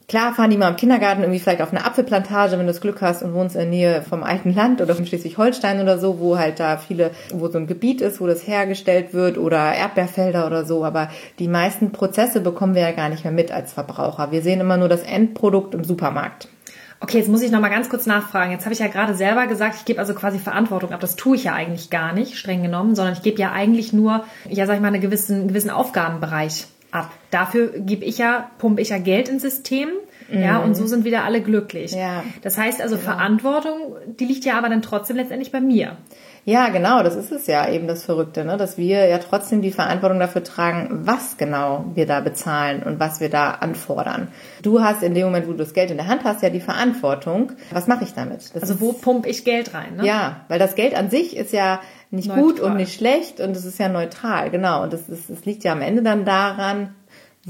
Klar 0.09 0.33
fahren 0.33 0.49
die 0.49 0.57
mal 0.57 0.69
im 0.69 0.75
Kindergarten 0.75 1.21
irgendwie 1.21 1.39
vielleicht 1.39 1.61
auf 1.61 1.69
eine 1.69 1.85
Apfelplantage, 1.85 2.53
wenn 2.53 2.61
du 2.61 2.65
das 2.65 2.81
Glück 2.81 2.99
hast 2.99 3.21
und 3.21 3.35
wohnst 3.35 3.55
in 3.55 3.61
der 3.61 3.69
Nähe 3.69 4.01
vom 4.01 4.23
alten 4.23 4.55
Land 4.55 4.81
oder 4.81 4.95
von 4.95 5.05
Schleswig-Holstein 5.05 5.79
oder 5.81 5.99
so, 5.99 6.19
wo 6.19 6.39
halt 6.39 6.59
da 6.59 6.77
viele, 6.77 7.11
wo 7.31 7.47
so 7.47 7.59
ein 7.59 7.67
Gebiet 7.67 8.01
ist, 8.01 8.19
wo 8.19 8.25
das 8.25 8.47
hergestellt 8.47 9.13
wird 9.13 9.37
oder 9.37 9.71
Erdbeerfelder 9.75 10.47
oder 10.47 10.65
so. 10.65 10.83
Aber 10.83 11.09
die 11.37 11.47
meisten 11.47 11.91
Prozesse 11.91 12.41
bekommen 12.41 12.73
wir 12.73 12.81
ja 12.81 12.91
gar 12.91 13.09
nicht 13.09 13.23
mehr 13.23 13.31
mit 13.31 13.51
als 13.51 13.71
Verbraucher. 13.71 14.31
Wir 14.31 14.41
sehen 14.41 14.59
immer 14.59 14.77
nur 14.77 14.89
das 14.89 15.03
Endprodukt 15.03 15.75
im 15.75 15.83
Supermarkt. 15.83 16.47
Okay, 17.01 17.19
jetzt 17.19 17.29
muss 17.29 17.43
ich 17.43 17.51
noch 17.51 17.61
mal 17.61 17.69
ganz 17.69 17.87
kurz 17.87 18.07
nachfragen. 18.07 18.51
Jetzt 18.51 18.65
habe 18.65 18.73
ich 18.73 18.79
ja 18.79 18.87
gerade 18.87 19.13
selber 19.13 19.45
gesagt, 19.45 19.75
ich 19.75 19.85
gebe 19.85 19.99
also 19.99 20.15
quasi 20.15 20.39
Verantwortung 20.39 20.91
ab. 20.91 21.01
Das 21.01 21.17
tue 21.17 21.35
ich 21.35 21.43
ja 21.43 21.53
eigentlich 21.53 21.91
gar 21.91 22.13
nicht, 22.13 22.35
streng 22.35 22.63
genommen, 22.63 22.95
sondern 22.95 23.13
ich 23.13 23.21
gebe 23.21 23.39
ja 23.39 23.51
eigentlich 23.51 23.93
nur, 23.93 24.23
ja, 24.49 24.65
sag 24.65 24.73
ich 24.73 24.81
mal, 24.81 24.87
einen 24.87 25.01
gewissen, 25.01 25.49
gewissen 25.49 25.69
Aufgabenbereich 25.69 26.65
ab. 26.91 27.11
Dafür 27.31 27.67
gebe 27.79 28.05
ich 28.05 28.17
ja, 28.17 28.51
pumpe 28.57 28.81
ich 28.81 28.89
ja 28.89 28.97
Geld 28.97 29.29
ins 29.29 29.41
System. 29.41 29.89
Mhm. 30.29 30.41
Ja, 30.41 30.59
und 30.59 30.75
so 30.75 30.85
sind 30.87 31.05
wieder 31.05 31.23
alle 31.23 31.41
glücklich. 31.41 31.91
Ja. 31.91 32.23
Das 32.41 32.57
heißt 32.57 32.81
also, 32.81 32.95
genau. 32.95 33.11
Verantwortung, 33.11 33.95
die 34.19 34.25
liegt 34.25 34.45
ja 34.45 34.57
aber 34.57 34.69
dann 34.69 34.81
trotzdem 34.81 35.17
letztendlich 35.17 35.51
bei 35.51 35.61
mir. 35.61 35.97
Ja, 36.45 36.69
genau, 36.69 37.03
das 37.03 37.15
ist 37.15 37.31
es 37.31 37.47
ja 37.47 37.69
eben 37.69 37.87
das 37.87 38.03
Verrückte, 38.03 38.45
ne? 38.45 38.57
dass 38.57 38.77
wir 38.77 39.05
ja 39.07 39.17
trotzdem 39.19 39.61
die 39.61 39.71
Verantwortung 39.71 40.19
dafür 40.19 40.43
tragen, 40.43 41.01
was 41.03 41.37
genau 41.37 41.85
wir 41.93 42.05
da 42.05 42.21
bezahlen 42.21 42.83
und 42.83 42.99
was 42.99 43.19
wir 43.19 43.29
da 43.29 43.51
anfordern. 43.51 44.29
Du 44.61 44.81
hast 44.81 45.03
in 45.03 45.13
dem 45.13 45.25
Moment, 45.25 45.47
wo 45.47 45.51
du 45.51 45.57
das 45.57 45.73
Geld 45.73 45.91
in 45.91 45.97
der 45.97 46.07
Hand 46.07 46.23
hast, 46.23 46.41
ja 46.41 46.49
die 46.49 46.59
Verantwortung. 46.59 47.51
Was 47.71 47.87
mache 47.87 48.03
ich 48.03 48.13
damit? 48.13 48.55
Das 48.55 48.63
also 48.63 48.79
wo 48.79 48.93
pumpe 48.93 49.29
ich 49.29 49.45
Geld 49.45 49.73
rein? 49.73 49.97
Ne? 49.97 50.05
Ja, 50.05 50.41
weil 50.47 50.59
das 50.59 50.75
Geld 50.75 50.95
an 50.95 51.09
sich 51.09 51.35
ist 51.35 51.53
ja 51.53 51.81
nicht 52.11 52.27
neutral. 52.27 52.43
gut 52.43 52.59
und 52.59 52.75
nicht 52.77 52.93
schlecht 52.93 53.39
und 53.39 53.55
es 53.55 53.65
ist 53.65 53.77
ja 53.79 53.89
neutral, 53.89 54.49
genau. 54.49 54.83
Und 54.83 54.93
es, 54.93 55.07
ist, 55.09 55.29
es 55.29 55.45
liegt 55.45 55.63
ja 55.63 55.73
am 55.73 55.81
Ende 55.81 56.01
dann 56.01 56.25
daran, 56.25 56.95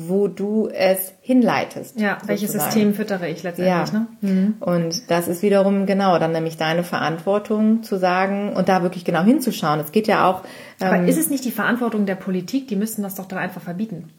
wo 0.08 0.28
du 0.28 0.70
es 0.70 1.14
hinleitest. 1.22 2.00
Ja, 2.00 2.20
welches 2.26 2.54
System 2.54 2.94
füttere 2.94 3.28
ich 3.28 3.44
letztendlich. 3.44 3.94
Ja. 3.94 4.00
Ne? 4.00 4.08
Mhm. 4.22 4.56
Und 4.60 5.12
das 5.12 5.28
ist 5.28 5.42
wiederum 5.42 5.86
genau 5.86 6.18
dann 6.20 6.32
nämlich 6.32 6.58
deine 6.58 6.84
Verantwortung 6.84 7.84
zu 7.84 7.98
sagen 7.98 8.54
und 8.54 8.70
da 8.70 8.82
wirklich 8.84 9.04
genau 9.04 9.24
hinzuschauen. 9.24 9.80
Es 9.80 9.92
geht 9.92 10.08
ja 10.08 10.30
auch. 10.30 10.44
Aber 10.80 10.96
ähm, 10.96 11.08
ist 11.08 11.18
es 11.18 11.30
nicht 11.30 11.44
die 11.44 11.52
Verantwortung 11.52 12.06
der 12.06 12.16
Politik? 12.16 12.68
Die 12.68 12.76
müssten 12.76 13.04
das 13.04 13.16
doch 13.16 13.26
doch 13.26 13.38
einfach 13.38 13.62
verbieten. 13.62 14.10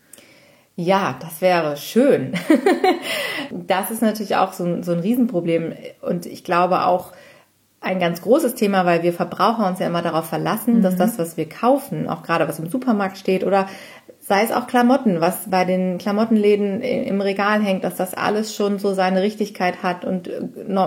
Ja, 0.77 1.17
das 1.21 1.41
wäre 1.41 1.77
schön. 1.77 2.35
das 3.50 3.91
ist 3.91 4.02
natürlich 4.02 4.37
auch 4.37 4.52
so 4.52 4.64
ein, 4.64 4.83
so 4.83 4.93
ein 4.93 5.00
Riesenproblem. 5.00 5.75
Und 6.00 6.26
ich 6.26 6.45
glaube 6.45 6.85
auch, 6.85 7.12
ein 7.83 7.99
ganz 7.99 8.21
großes 8.21 8.54
Thema, 8.57 8.85
weil 8.85 9.02
wir 9.02 9.12
Verbraucher 9.12 9.66
uns 9.66 9.78
ja 9.78 9.87
immer 9.87 10.02
darauf 10.02 10.26
verlassen, 10.26 10.76
mhm. 10.76 10.83
dass 10.83 10.97
das, 10.97 11.19
was 11.19 11.37
wir 11.38 11.49
kaufen, 11.49 12.09
auch 12.09 12.23
gerade 12.23 12.47
was 12.47 12.59
im 12.59 12.69
Supermarkt 12.69 13.16
steht 13.16 13.43
oder 13.43 13.69
sei 14.30 14.44
es 14.44 14.52
auch 14.52 14.68
Klamotten, 14.68 15.20
was 15.20 15.50
bei 15.50 15.64
den 15.64 15.99
Klamottenläden 15.99 16.82
im 16.82 17.20
Regal 17.20 17.60
hängt, 17.60 17.82
dass 17.82 17.96
das 17.96 18.14
alles 18.14 18.54
schon 18.54 18.78
so 18.78 18.94
seine 18.94 19.22
Richtigkeit 19.22 19.82
hat 19.82 20.04
und 20.04 20.28
äh, 20.28 20.40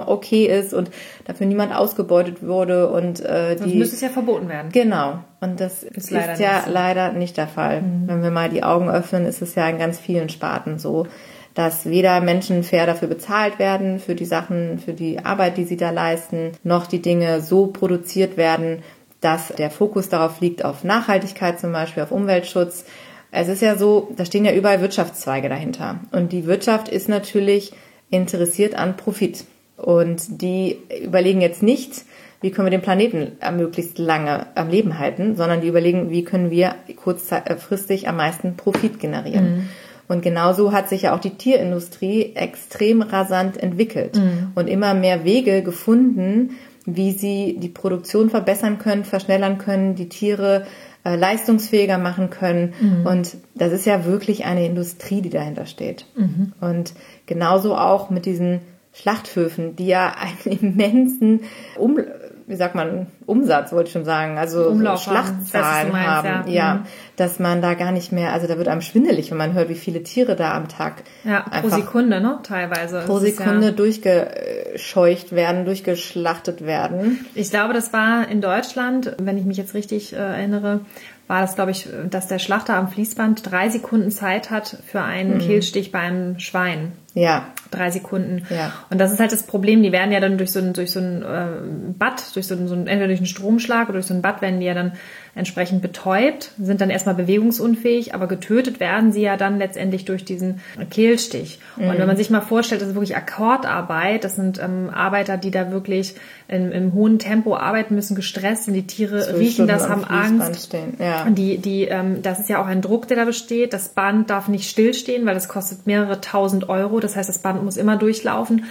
okay 0.05 0.45
ist 0.45 0.73
und 0.73 0.89
dafür 1.25 1.45
niemand 1.45 1.75
ausgebeutet 1.75 2.41
wurde 2.41 2.89
und 2.89 3.19
äh, 3.19 3.57
die. 3.57 3.63
Das 3.63 3.73
müsste 3.73 3.95
es 3.95 4.01
ja 4.01 4.07
verboten 4.07 4.47
werden. 4.47 4.71
Genau. 4.71 5.19
Und 5.41 5.59
das 5.59 5.83
ist, 5.83 5.97
ist 5.97 6.11
leider 6.11 6.35
ja 6.35 6.53
nicht 6.53 6.65
so. 6.67 6.71
leider 6.71 7.11
nicht 7.11 7.35
der 7.35 7.47
Fall. 7.49 7.81
Mhm. 7.81 8.07
Wenn 8.07 8.23
wir 8.23 8.31
mal 8.31 8.47
die 8.47 8.63
Augen 8.63 8.89
öffnen, 8.89 9.25
ist 9.25 9.41
es 9.41 9.55
ja 9.55 9.67
in 9.67 9.77
ganz 9.77 9.99
vielen 9.99 10.29
Sparten 10.29 10.79
so 10.79 11.05
dass 11.53 11.85
weder 11.85 12.19
Menschen 12.19 12.63
fair 12.63 12.87
dafür 12.87 13.07
bezahlt 13.07 13.59
werden, 13.59 13.99
für 13.99 14.15
die 14.15 14.25
Sachen, 14.25 14.79
für 14.79 14.93
die 14.93 15.23
Arbeit, 15.23 15.55
die 15.57 15.65
sie 15.65 15.77
da 15.77 15.91
leisten, 15.91 16.53
noch 16.63 16.87
die 16.87 16.99
Dinge 16.99 17.41
so 17.41 17.67
produziert 17.67 18.37
werden, 18.37 18.81
dass 19.21 19.49
der 19.49 19.69
Fokus 19.69 20.09
darauf 20.09 20.41
liegt, 20.41 20.65
auf 20.65 20.83
Nachhaltigkeit 20.83 21.59
zum 21.59 21.71
Beispiel, 21.71 22.01
auf 22.01 22.11
Umweltschutz 22.11 22.85
es 23.33 23.47
ist 23.47 23.61
ja 23.61 23.75
so, 23.75 24.11
da 24.15 24.25
stehen 24.25 24.45
ja 24.45 24.53
überall 24.53 24.81
Wirtschaftszweige 24.81 25.49
dahinter. 25.49 25.99
Und 26.11 26.31
die 26.31 26.45
Wirtschaft 26.45 26.87
ist 26.87 27.09
natürlich 27.09 27.73
interessiert 28.11 28.75
an 28.75 28.95
Profit. 28.95 29.45
Und 29.75 30.41
die 30.41 30.77
überlegen 31.03 31.41
jetzt 31.41 31.63
nicht, 31.63 32.05
wie 32.41 32.51
können 32.51 32.67
wir 32.67 32.77
den 32.77 32.81
Planeten 32.81 33.31
möglichst 33.57 33.97
lange 33.97 34.45
am 34.55 34.69
Leben 34.69 34.99
halten, 34.99 35.35
sondern 35.35 35.61
die 35.61 35.67
überlegen, 35.67 36.11
wie 36.11 36.23
können 36.23 36.51
wir 36.51 36.75
kurzfristig 36.95 38.07
am 38.07 38.17
meisten 38.17 38.55
Profit 38.55 38.99
generieren. 38.99 39.55
Mhm. 39.55 39.69
Und 40.07 40.21
genauso 40.21 40.71
hat 40.71 40.89
sich 40.89 41.03
ja 41.03 41.15
auch 41.15 41.19
die 41.19 41.31
Tierindustrie 41.31 42.33
extrem 42.35 43.01
rasant 43.01 43.57
entwickelt 43.57 44.17
mhm. 44.17 44.51
und 44.53 44.67
immer 44.67 44.93
mehr 44.93 45.23
Wege 45.23 45.63
gefunden, 45.63 46.51
wie 46.85 47.13
sie 47.13 47.57
die 47.59 47.69
Produktion 47.69 48.29
verbessern 48.29 48.77
können, 48.77 49.05
verschnellern 49.05 49.57
können, 49.57 49.95
die 49.95 50.09
Tiere 50.09 50.67
äh, 51.03 51.15
leistungsfähiger 51.15 51.97
machen 51.97 52.29
können. 52.29 52.73
Mhm. 52.79 53.05
Und 53.05 53.37
das 53.55 53.71
ist 53.73 53.85
ja 53.85 54.05
wirklich 54.05 54.45
eine 54.45 54.65
Industrie, 54.65 55.21
die 55.21 55.29
dahinter 55.29 55.65
steht. 55.65 56.05
Mhm. 56.15 56.53
Und 56.61 56.93
genauso 57.25 57.75
auch 57.75 58.09
mit 58.09 58.25
diesen 58.25 58.61
Schlachthöfen, 58.93 59.75
die 59.75 59.87
ja 59.87 60.15
einen 60.45 60.59
immensen 60.59 61.41
um 61.77 61.99
wie 62.47 62.55
sagt 62.55 62.75
man, 62.75 63.07
Umsatz 63.25 63.71
wollte 63.71 63.87
ich 63.87 63.93
schon 63.93 64.05
sagen, 64.05 64.37
also 64.37 64.67
Umlauf 64.67 65.01
so 65.03 65.11
haben. 65.11 65.25
Schlachtzahlen 65.45 65.93
haben, 66.05 66.27
meinst, 66.29 66.49
ja, 66.49 66.53
ja. 66.53 66.73
Mhm. 66.75 66.81
dass 67.15 67.39
man 67.39 67.61
da 67.61 67.73
gar 67.73 67.91
nicht 67.91 68.11
mehr, 68.11 68.33
also 68.33 68.47
da 68.47 68.57
wird 68.57 68.67
einem 68.67 68.81
schwindelig, 68.81 69.31
wenn 69.31 69.37
man 69.37 69.53
hört, 69.53 69.69
wie 69.69 69.75
viele 69.75 70.03
Tiere 70.03 70.35
da 70.35 70.53
am 70.55 70.67
Tag 70.67 71.03
Ja, 71.23 71.41
pro 71.61 71.69
Sekunde, 71.69 72.19
ne? 72.21 72.39
Teilweise. 72.43 73.03
pro 73.05 73.19
Sekunde 73.19 73.67
Ja, 73.67 73.71
durchgescheucht 73.71 75.31
werden, 75.33 75.65
durchgeschlachtet 75.65 76.65
werden. 76.65 77.25
ich 77.35 77.49
glaube, 77.49 77.73
das 77.73 77.93
war 77.93 78.27
in 78.27 78.41
Deutschland, 78.41 79.15
wenn 79.21 79.37
ich 79.37 79.45
mich 79.45 79.57
jetzt 79.57 79.73
richtig 79.73 80.13
äh, 80.13 80.17
erinnere, 80.17 80.81
war 81.27 81.41
das, 81.41 81.55
glaube 81.55 81.71
ich, 81.71 81.87
dass 82.09 82.27
der 82.27 82.37
Schlachter 82.39 82.75
am 82.75 82.89
Fließband 82.89 83.49
drei 83.49 83.69
Sekunden 83.69 84.11
Zeit 84.11 84.49
hat 84.51 84.77
für 84.85 84.99
Mhm. 84.99 85.05
einen 85.05 85.37
Kehlstich 85.39 85.91
beim 85.91 86.37
Schwein. 86.39 86.91
Ja, 87.13 87.47
Drei 87.71 87.89
Sekunden. 87.89 88.43
Ja. 88.51 88.71
Und 88.91 88.99
das 88.99 89.11
ist 89.11 89.19
halt 89.19 89.31
das 89.31 89.43
Problem. 89.43 89.81
Die 89.81 89.91
werden 89.91 90.11
ja 90.11 90.19
dann 90.19 90.37
durch 90.37 90.51
so 90.51 90.59
ein, 90.59 90.73
durch 90.73 90.91
so 90.91 90.99
ein 90.99 91.23
äh, 91.23 91.93
Bad, 91.97 92.35
durch 92.35 92.45
so 92.45 92.53
ein, 92.53 92.67
so 92.67 92.75
ein, 92.75 92.85
entweder 92.85 93.07
durch 93.07 93.19
einen 93.19 93.25
Stromschlag 93.25 93.89
oder 93.89 93.93
durch 93.97 94.05
so 94.05 94.13
ein 94.13 94.21
Bad 94.21 94.41
werden 94.43 94.59
die 94.59 94.67
ja 94.67 94.75
dann 94.75 94.93
entsprechend 95.35 95.81
betäubt, 95.81 96.51
sind 96.61 96.79
dann 96.79 96.91
erstmal 96.91 97.15
bewegungsunfähig, 97.15 98.13
aber 98.13 98.27
getötet 98.27 98.79
werden 98.79 99.11
sie 99.11 99.21
ja 99.21 99.35
dann 99.35 99.57
letztendlich 99.57 100.05
durch 100.05 100.23
diesen 100.25 100.61
Kehlstich. 100.91 101.59
Und 101.75 101.87
Mhm. 101.87 101.97
wenn 101.97 102.05
man 102.07 102.17
sich 102.17 102.29
mal 102.29 102.41
vorstellt, 102.41 102.81
das 102.81 102.89
ist 102.89 102.95
wirklich 102.95 103.15
Akkordarbeit, 103.17 104.23
das 104.23 104.35
sind 104.35 104.61
ähm, 104.61 104.91
Arbeiter, 104.93 105.37
die 105.37 105.49
da 105.49 105.71
wirklich 105.71 106.15
in, 106.47 106.71
im 106.71 106.93
hohen 106.93 107.17
Tempo 107.17 107.55
arbeiten 107.55 107.95
müssen, 107.95 108.15
gestresst 108.15 108.65
sind, 108.65 108.75
die 108.75 108.85
Tiere 108.85 109.21
zwölf 109.21 109.39
riechen 109.39 109.67
das, 109.67 109.89
haben 109.89 110.03
Angst. 110.03 110.75
Ja. 110.99 111.23
Und 111.23 111.35
Die, 111.35 111.57
die, 111.57 111.85
ähm, 111.85 112.21
das 112.21 112.39
ist 112.39 112.49
ja 112.49 112.61
auch 112.61 112.67
ein 112.67 112.81
Druck, 112.81 113.07
der 113.07 113.17
da 113.17 113.25
besteht. 113.25 113.73
Das 113.73 113.89
Band 113.89 114.29
darf 114.29 114.47
nicht 114.47 114.69
stillstehen, 114.69 115.25
weil 115.25 115.33
das 115.33 115.47
kostet 115.47 115.87
mehrere 115.87 116.21
tausend 116.21 116.69
Euro. 116.69 116.99
Das 117.03 117.15
heißt, 117.15 117.29
das 117.29 117.39
Band 117.39 117.63
muss 117.63 117.77
immer 117.77 117.97
durchlaufen. 117.97 118.65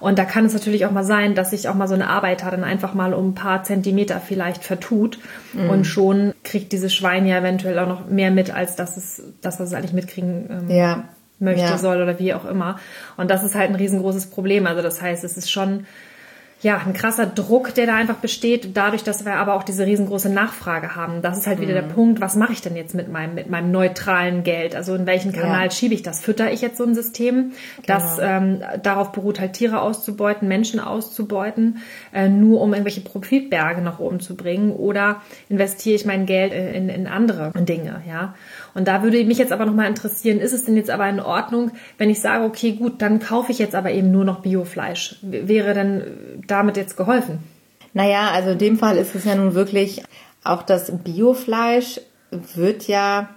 Und 0.00 0.18
da 0.18 0.24
kann 0.24 0.44
es 0.46 0.54
natürlich 0.54 0.86
auch 0.86 0.90
mal 0.90 1.04
sein, 1.04 1.34
dass 1.34 1.50
sich 1.50 1.68
auch 1.68 1.74
mal 1.74 1.88
so 1.88 1.94
eine 1.94 2.08
Arbeiter 2.08 2.50
dann 2.50 2.64
einfach 2.64 2.94
mal 2.94 3.12
um 3.14 3.30
ein 3.30 3.34
paar 3.34 3.62
Zentimeter 3.64 4.20
vielleicht 4.20 4.64
vertut. 4.64 5.18
Mhm. 5.52 5.70
Und 5.70 5.84
schon 5.84 6.34
kriegt 6.44 6.72
dieses 6.72 6.94
Schwein 6.94 7.26
ja 7.26 7.38
eventuell 7.38 7.78
auch 7.78 7.88
noch 7.88 8.08
mehr 8.08 8.30
mit, 8.30 8.54
als 8.54 8.76
dass 8.76 8.96
es, 8.96 9.22
das, 9.42 9.60
was 9.60 9.68
es 9.68 9.74
eigentlich 9.74 9.92
mitkriegen 9.92 10.48
ähm, 10.50 10.70
Ja. 10.70 11.04
möchte, 11.38 11.62
Ja. 11.62 11.78
soll 11.78 12.02
oder 12.02 12.18
wie 12.18 12.34
auch 12.34 12.44
immer. 12.44 12.78
Und 13.16 13.30
das 13.30 13.42
ist 13.44 13.54
halt 13.54 13.70
ein 13.70 13.76
riesengroßes 13.76 14.26
Problem. 14.26 14.66
Also 14.66 14.82
das 14.82 15.02
heißt, 15.02 15.24
es 15.24 15.36
ist 15.36 15.50
schon 15.50 15.86
ja, 16.62 16.78
ein 16.84 16.92
krasser 16.92 17.24
Druck, 17.26 17.74
der 17.74 17.86
da 17.86 17.94
einfach 17.96 18.16
besteht, 18.16 18.76
dadurch, 18.76 19.02
dass 19.02 19.24
wir 19.24 19.34
aber 19.36 19.54
auch 19.54 19.62
diese 19.62 19.86
riesengroße 19.86 20.28
Nachfrage 20.28 20.94
haben. 20.94 21.22
Das 21.22 21.38
ist 21.38 21.46
halt 21.46 21.60
wieder 21.60 21.72
der 21.72 21.84
Mhm. 21.84 21.92
Punkt, 21.92 22.20
was 22.20 22.36
mache 22.36 22.52
ich 22.52 22.60
denn 22.60 22.76
jetzt 22.76 22.94
mit 22.94 23.10
meinem, 23.10 23.34
mit 23.34 23.48
meinem 23.48 23.70
neutralen 23.70 24.42
Geld? 24.42 24.76
Also 24.76 24.94
in 24.94 25.06
welchen 25.06 25.32
Kanal 25.32 25.64
Ja. 25.64 25.70
schiebe 25.70 25.94
ich 25.94 26.02
das? 26.02 26.20
Fütter 26.20 26.52
ich 26.52 26.60
jetzt 26.60 26.76
so 26.76 26.84
ein 26.84 26.94
System, 26.94 27.52
das 27.86 28.18
ähm, 28.20 28.60
darauf 28.82 29.12
beruht, 29.12 29.40
halt 29.40 29.54
Tiere 29.54 29.80
auszubeuten, 29.80 30.48
Menschen 30.48 30.80
auszubeuten, 30.80 31.78
äh, 32.12 32.28
nur 32.28 32.60
um 32.60 32.72
irgendwelche 32.74 33.00
Profitberge 33.00 33.80
nach 33.80 33.98
oben 33.98 34.20
zu 34.20 34.36
bringen? 34.36 34.72
Oder 34.72 35.22
investiere 35.48 35.96
ich 35.96 36.04
mein 36.04 36.26
Geld 36.26 36.52
in, 36.52 36.66
in, 36.74 36.88
in 36.90 37.06
andere 37.06 37.52
Dinge, 37.56 38.02
ja? 38.06 38.34
Und 38.74 38.88
da 38.88 39.02
würde 39.02 39.24
mich 39.24 39.38
jetzt 39.38 39.52
aber 39.52 39.66
nochmal 39.66 39.88
interessieren, 39.88 40.38
ist 40.38 40.52
es 40.52 40.64
denn 40.64 40.76
jetzt 40.76 40.90
aber 40.90 41.08
in 41.08 41.20
Ordnung, 41.20 41.72
wenn 41.98 42.10
ich 42.10 42.20
sage, 42.20 42.44
okay, 42.44 42.72
gut, 42.72 43.02
dann 43.02 43.20
kaufe 43.20 43.52
ich 43.52 43.58
jetzt 43.58 43.74
aber 43.74 43.90
eben 43.90 44.10
nur 44.10 44.24
noch 44.24 44.40
Biofleisch? 44.40 45.16
Wäre 45.22 45.74
denn 45.74 46.42
damit 46.46 46.76
jetzt 46.76 46.96
geholfen? 46.96 47.40
Naja, 47.92 48.30
also 48.32 48.50
in 48.50 48.58
dem 48.58 48.78
Fall 48.78 48.96
ist 48.96 49.14
es 49.14 49.24
ja 49.24 49.34
nun 49.34 49.54
wirklich, 49.54 50.02
auch 50.44 50.62
das 50.62 50.92
Biofleisch 51.02 52.00
wird 52.30 52.86
ja 52.86 53.30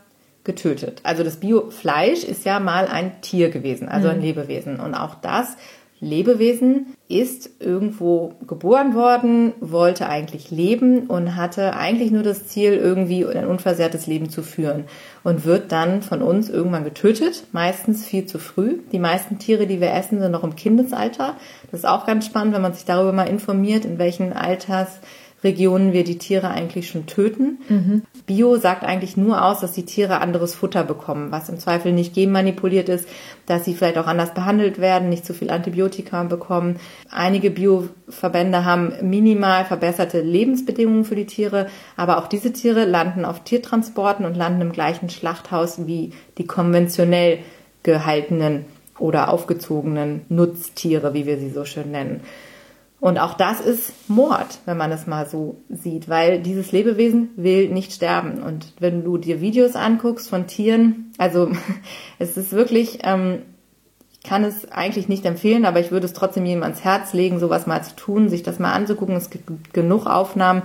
getötet. 0.43 1.01
Also 1.03 1.23
das 1.23 1.37
Biofleisch 1.37 2.23
ist 2.23 2.45
ja 2.45 2.59
mal 2.59 2.87
ein 2.87 3.21
Tier 3.21 3.49
gewesen, 3.49 3.89
also 3.89 4.09
ein 4.09 4.21
Lebewesen. 4.21 4.79
Und 4.79 4.93
auch 4.93 5.15
das 5.15 5.55
Lebewesen 6.03 6.95
ist 7.07 7.49
irgendwo 7.59 8.33
geboren 8.47 8.93
worden, 8.95 9.53
wollte 9.59 10.07
eigentlich 10.07 10.51
leben 10.51 11.07
und 11.07 11.35
hatte 11.35 11.75
eigentlich 11.75 12.11
nur 12.11 12.23
das 12.23 12.47
Ziel, 12.47 12.73
irgendwie 12.73 13.25
ein 13.25 13.47
unversehrtes 13.47 14.07
Leben 14.07 14.29
zu 14.29 14.41
führen 14.41 14.85
und 15.23 15.45
wird 15.45 15.71
dann 15.71 16.01
von 16.01 16.21
uns 16.21 16.49
irgendwann 16.49 16.83
getötet, 16.83 17.45
meistens 17.51 18.05
viel 18.05 18.25
zu 18.25 18.39
früh. 18.39 18.79
Die 18.91 18.99
meisten 18.99 19.39
Tiere, 19.39 19.67
die 19.67 19.79
wir 19.79 19.93
essen, 19.93 20.19
sind 20.19 20.31
noch 20.31 20.43
im 20.43 20.55
Kindesalter. 20.55 21.35
Das 21.71 21.81
ist 21.81 21.85
auch 21.85 22.05
ganz 22.05 22.25
spannend, 22.25 22.53
wenn 22.53 22.61
man 22.61 22.73
sich 22.73 22.85
darüber 22.85 23.13
mal 23.13 23.29
informiert, 23.29 23.85
in 23.85 23.97
welchen 23.97 24.33
Altersregionen 25.43 25.91
wir 25.91 26.03
die 26.05 26.17
Tiere 26.17 26.49
eigentlich 26.49 26.87
schon 26.87 27.05
töten. 27.05 27.59
Bio 28.25 28.55
sagt 28.57 28.83
eigentlich 28.83 29.17
nur 29.17 29.43
aus, 29.43 29.59
dass 29.59 29.73
die 29.73 29.85
Tiere 29.85 30.21
anderes 30.21 30.55
Futter 30.55 30.83
bekommen, 30.83 31.31
was 31.31 31.49
im 31.49 31.59
Zweifel 31.59 31.91
nicht 31.91 32.13
genmanipuliert 32.13 32.87
ist, 32.87 33.07
dass 33.45 33.65
sie 33.65 33.73
vielleicht 33.73 33.97
auch 33.97 34.07
anders 34.07 34.33
behandelt 34.33 34.79
werden, 34.79 35.09
nicht 35.09 35.25
zu 35.25 35.33
viel 35.33 35.49
Antibiotika 35.49 36.23
bekommen. 36.23 36.77
Einige 37.11 37.51
Bioverbände 37.51 38.63
haben 38.63 38.93
minimal 39.01 39.65
verbesserte 39.65 40.21
Lebensbedingungen 40.21 41.03
für 41.03 41.15
die 41.15 41.25
Tiere, 41.25 41.67
aber 41.97 42.19
auch 42.19 42.27
diese 42.27 42.53
Tiere 42.53 42.85
landen 42.85 43.25
auf 43.25 43.43
Tiertransporten 43.43 44.25
und 44.25 44.37
landen 44.37 44.61
im 44.61 44.71
gleichen 44.71 45.09
Schlachthaus 45.09 45.85
wie 45.85 46.11
die 46.37 46.47
konventionell 46.47 47.39
gehaltenen 47.83 48.65
oder 48.97 49.29
aufgezogenen 49.29 50.21
Nutztiere, 50.29 51.13
wie 51.13 51.25
wir 51.25 51.37
sie 51.37 51.49
so 51.49 51.65
schön 51.65 51.91
nennen. 51.91 52.21
Und 53.03 53.19
auch 53.19 53.33
das 53.33 53.59
ist 53.59 53.91
Mord, 54.09 54.59
wenn 54.63 54.77
man 54.77 54.89
es 54.93 55.07
mal 55.07 55.27
so 55.27 55.57
sieht, 55.67 56.07
weil 56.07 56.39
dieses 56.39 56.71
Lebewesen 56.71 57.31
will 57.35 57.67
nicht 57.67 57.91
sterben. 57.91 58.41
Und 58.41 58.71
wenn 58.79 59.03
du 59.03 59.17
dir 59.17 59.41
Videos 59.41 59.75
anguckst 59.75 60.29
von 60.29 60.47
Tieren, 60.47 61.11
also 61.17 61.51
es 62.17 62.37
ist 62.37 62.53
wirklich, 62.53 62.99
ähm, 63.03 63.41
ich 64.13 64.23
kann 64.23 64.45
es 64.45 64.71
eigentlich 64.71 65.09
nicht 65.09 65.25
empfehlen, 65.25 65.65
aber 65.65 65.81
ich 65.81 65.91
würde 65.91 66.05
es 66.05 66.13
trotzdem 66.13 66.45
jedem 66.45 66.63
ans 66.63 66.85
Herz 66.85 67.11
legen, 67.11 67.41
sowas 67.41 67.67
mal 67.67 67.83
zu 67.83 67.93
tun, 67.97 68.29
sich 68.29 68.41
das 68.41 68.57
mal 68.57 68.71
anzugucken. 68.71 69.17
Es 69.17 69.29
gibt 69.29 69.73
genug 69.73 70.05
Aufnahmen. 70.05 70.61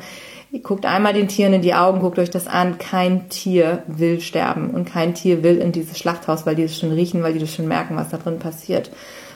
Ihr 0.52 0.62
guckt 0.62 0.86
einmal 0.86 1.14
den 1.14 1.26
Tieren 1.26 1.54
in 1.54 1.62
die 1.62 1.74
Augen, 1.74 1.98
guckt 1.98 2.20
euch 2.20 2.30
das 2.30 2.46
an. 2.46 2.78
Kein 2.78 3.28
Tier 3.30 3.82
will 3.88 4.20
sterben 4.20 4.70
und 4.70 4.84
kein 4.84 5.14
Tier 5.14 5.42
will 5.42 5.58
in 5.58 5.72
dieses 5.72 5.98
Schlachthaus, 5.98 6.46
weil 6.46 6.54
die 6.54 6.62
es 6.62 6.78
schon 6.78 6.92
riechen, 6.92 7.24
weil 7.24 7.32
die 7.32 7.40
das 7.40 7.52
schon 7.52 7.66
merken, 7.66 7.96
was 7.96 8.10
da 8.10 8.16
drin 8.16 8.38
passiert. 8.38 8.92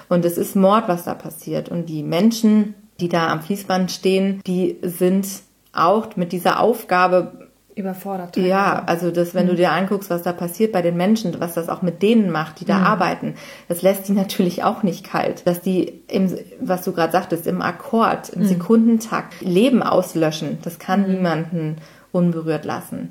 Und 0.08 0.24
es 0.24 0.38
ist 0.38 0.54
Mord, 0.54 0.86
was 0.86 1.02
da 1.02 1.14
passiert. 1.14 1.68
Und 1.68 1.86
die 1.86 2.04
Menschen, 2.04 2.76
die 3.02 3.08
da 3.08 3.28
am 3.28 3.42
Fließband 3.42 3.90
stehen, 3.90 4.40
die 4.46 4.78
sind 4.82 5.26
auch 5.72 6.16
mit 6.16 6.32
dieser 6.32 6.60
Aufgabe 6.60 7.50
Überfordert. 7.74 8.36
ja, 8.36 8.82
also 8.84 9.10
das, 9.10 9.34
wenn 9.34 9.46
du 9.46 9.54
dir 9.54 9.72
anguckst, 9.72 10.10
was 10.10 10.22
da 10.22 10.34
passiert 10.34 10.72
bei 10.72 10.82
den 10.82 10.94
Menschen, 10.94 11.40
was 11.40 11.54
das 11.54 11.70
auch 11.70 11.80
mit 11.80 12.02
denen 12.02 12.30
macht, 12.30 12.60
die 12.60 12.66
da 12.66 12.80
arbeiten, 12.80 13.34
das 13.66 13.80
lässt 13.80 14.08
die 14.08 14.12
natürlich 14.22 14.62
auch 14.62 14.82
nicht 14.82 15.04
kalt. 15.04 15.46
Dass 15.46 15.62
die, 15.62 16.02
im, 16.08 16.36
was 16.60 16.84
du 16.84 16.92
gerade 16.92 17.12
sagtest, 17.12 17.46
im 17.46 17.62
Akkord, 17.62 18.28
im 18.28 18.44
Sekundentakt 18.44 19.40
Leben 19.40 19.82
auslöschen, 19.82 20.58
das 20.62 20.78
kann 20.78 21.10
niemanden 21.10 21.76
unberührt 22.12 22.66
lassen. 22.66 23.08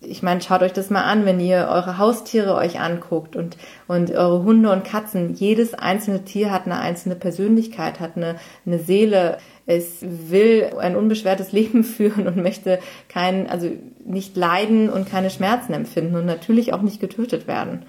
Ich 0.00 0.22
meine, 0.22 0.40
schaut 0.40 0.62
euch 0.62 0.72
das 0.72 0.88
mal 0.88 1.02
an, 1.02 1.24
wenn 1.26 1.40
ihr 1.40 1.68
eure 1.70 1.98
Haustiere 1.98 2.54
euch 2.54 2.80
anguckt 2.80 3.34
und, 3.34 3.56
und 3.88 4.12
eure 4.12 4.44
Hunde 4.44 4.70
und 4.70 4.84
Katzen. 4.84 5.34
Jedes 5.34 5.74
einzelne 5.74 6.24
Tier 6.24 6.52
hat 6.52 6.66
eine 6.66 6.78
einzelne 6.78 7.16
Persönlichkeit, 7.16 7.98
hat 7.98 8.16
eine, 8.16 8.36
eine 8.64 8.78
Seele. 8.78 9.38
Es 9.66 9.98
will 10.02 10.70
ein 10.78 10.94
unbeschwertes 10.94 11.50
Leben 11.52 11.82
führen 11.82 12.28
und 12.28 12.36
möchte 12.36 12.78
kein, 13.08 13.50
also 13.50 13.68
nicht 14.04 14.36
leiden 14.36 14.88
und 14.88 15.10
keine 15.10 15.30
Schmerzen 15.30 15.72
empfinden 15.72 16.14
und 16.14 16.26
natürlich 16.26 16.72
auch 16.72 16.82
nicht 16.82 17.00
getötet 17.00 17.48
werden. 17.48 17.84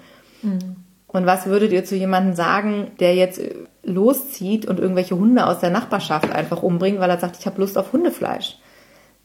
Und 1.06 1.26
was 1.26 1.46
würdet 1.46 1.72
ihr 1.72 1.84
zu 1.84 1.96
jemandem 1.96 2.34
sagen, 2.34 2.90
der 2.98 3.14
jetzt 3.14 3.40
loszieht 3.84 4.66
und 4.66 4.80
irgendwelche 4.80 5.16
Hunde 5.16 5.46
aus 5.46 5.60
der 5.60 5.70
Nachbarschaft 5.70 6.30
einfach 6.32 6.62
umbringt, 6.62 6.98
weil 6.98 7.10
er 7.10 7.18
sagt, 7.18 7.36
ich 7.38 7.46
habe 7.46 7.60
Lust 7.60 7.78
auf 7.78 7.92
Hundefleisch? 7.92 8.58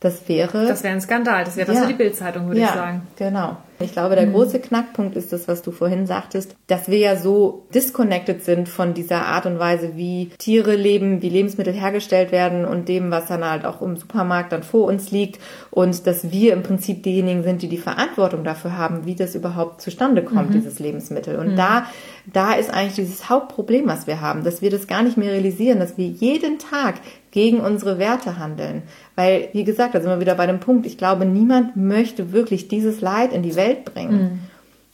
Das 0.02 0.28
wäre 0.28 0.66
Das 0.68 0.84
wäre 0.84 0.96
ein 0.96 1.02
Skandal. 1.02 1.44
Das 1.44 1.56
wäre 1.56 1.68
was 1.68 1.76
Ja. 1.76 1.82
für 1.84 1.90
die 1.90 1.94
Bildzeitung, 1.94 2.48
würde 2.48 2.60
ja, 2.60 2.68
ich 2.68 2.74
sagen. 2.74 3.04
Genau. 3.18 3.58
Ich 3.80 3.94
glaube, 3.94 4.16
der 4.16 4.28
große 4.28 4.60
Knackpunkt 4.60 5.16
ist 5.16 5.32
das, 5.34 5.48
was 5.48 5.62
du 5.62 5.72
vorhin 5.72 6.06
sagtest, 6.06 6.56
dass 6.68 6.88
wir 6.88 6.98
ja 6.98 7.16
so 7.16 7.66
disconnected 7.74 8.44
sind 8.44 8.70
von 8.70 8.94
dieser 8.94 9.26
Art 9.26 9.46
und 9.46 9.60
Weise, 9.60 9.96
wie 9.96 10.30
Tiere 10.38 10.76
leben, 10.76 11.22
wie 11.22 11.30
Lebensmittel 11.30 11.74
hergestellt 11.74 12.32
werden 12.32 12.66
und 12.66 12.90
dem, 12.90 13.10
was 13.12 13.28
dann 13.28 13.44
halt 13.44 13.66
auch 13.66 13.82
im 13.82 13.96
Supermarkt 13.96 14.52
dann 14.52 14.64
vor 14.64 14.88
uns 14.88 15.12
liegt 15.12 15.40
und 15.72 16.06
dass 16.06 16.32
wir 16.32 16.54
im 16.54 16.64
Prinzip 16.64 17.04
diejenigen 17.04 17.44
sind, 17.44 17.62
die 17.62 17.70
die 17.70 17.78
Verantwortung 17.78 18.44
dafür 18.44 18.78
haben, 18.78 19.06
wie 19.06 19.16
das 19.16 19.36
überhaupt 19.36 19.82
zustande 19.82 20.24
kommt, 20.24 20.54
dieses 20.54 20.80
Lebensmittel. 20.80 21.38
Und 21.38 21.56
da, 21.56 21.86
da 22.32 22.54
ist 22.54 22.72
eigentlich 22.72 22.96
dieses 22.96 23.30
Hauptproblem, 23.30 23.88
was 23.88 24.06
wir 24.06 24.22
haben, 24.22 24.44
dass 24.44 24.62
wir 24.62 24.70
das 24.70 24.88
gar 24.88 25.02
nicht 25.02 25.18
mehr 25.18 25.32
realisieren, 25.32 25.80
dass 25.80 25.98
wir 25.98 26.08
jeden 26.08 26.60
Tag 26.60 26.96
gegen 27.32 27.60
unsere 27.60 27.98
Werte 27.98 28.38
handeln. 28.38 28.84
Weil, 29.16 29.50
wie 29.54 29.64
gesagt, 29.64 29.96
da 29.96 30.02
sind 30.02 30.10
wir 30.10 30.20
wieder 30.20 30.36
bei 30.36 30.48
dem 30.48 30.60
Punkt, 30.60 30.86
ich 30.86 30.98
glaube, 30.98 31.26
niemand 31.26 31.76
möchte 31.76 32.32
wirklich 32.32 32.68
dieses 32.68 33.02
Leid 33.02 33.34
in 33.34 33.42
die 33.42 33.56
Welt 33.56 33.86
bringen. 33.86 34.48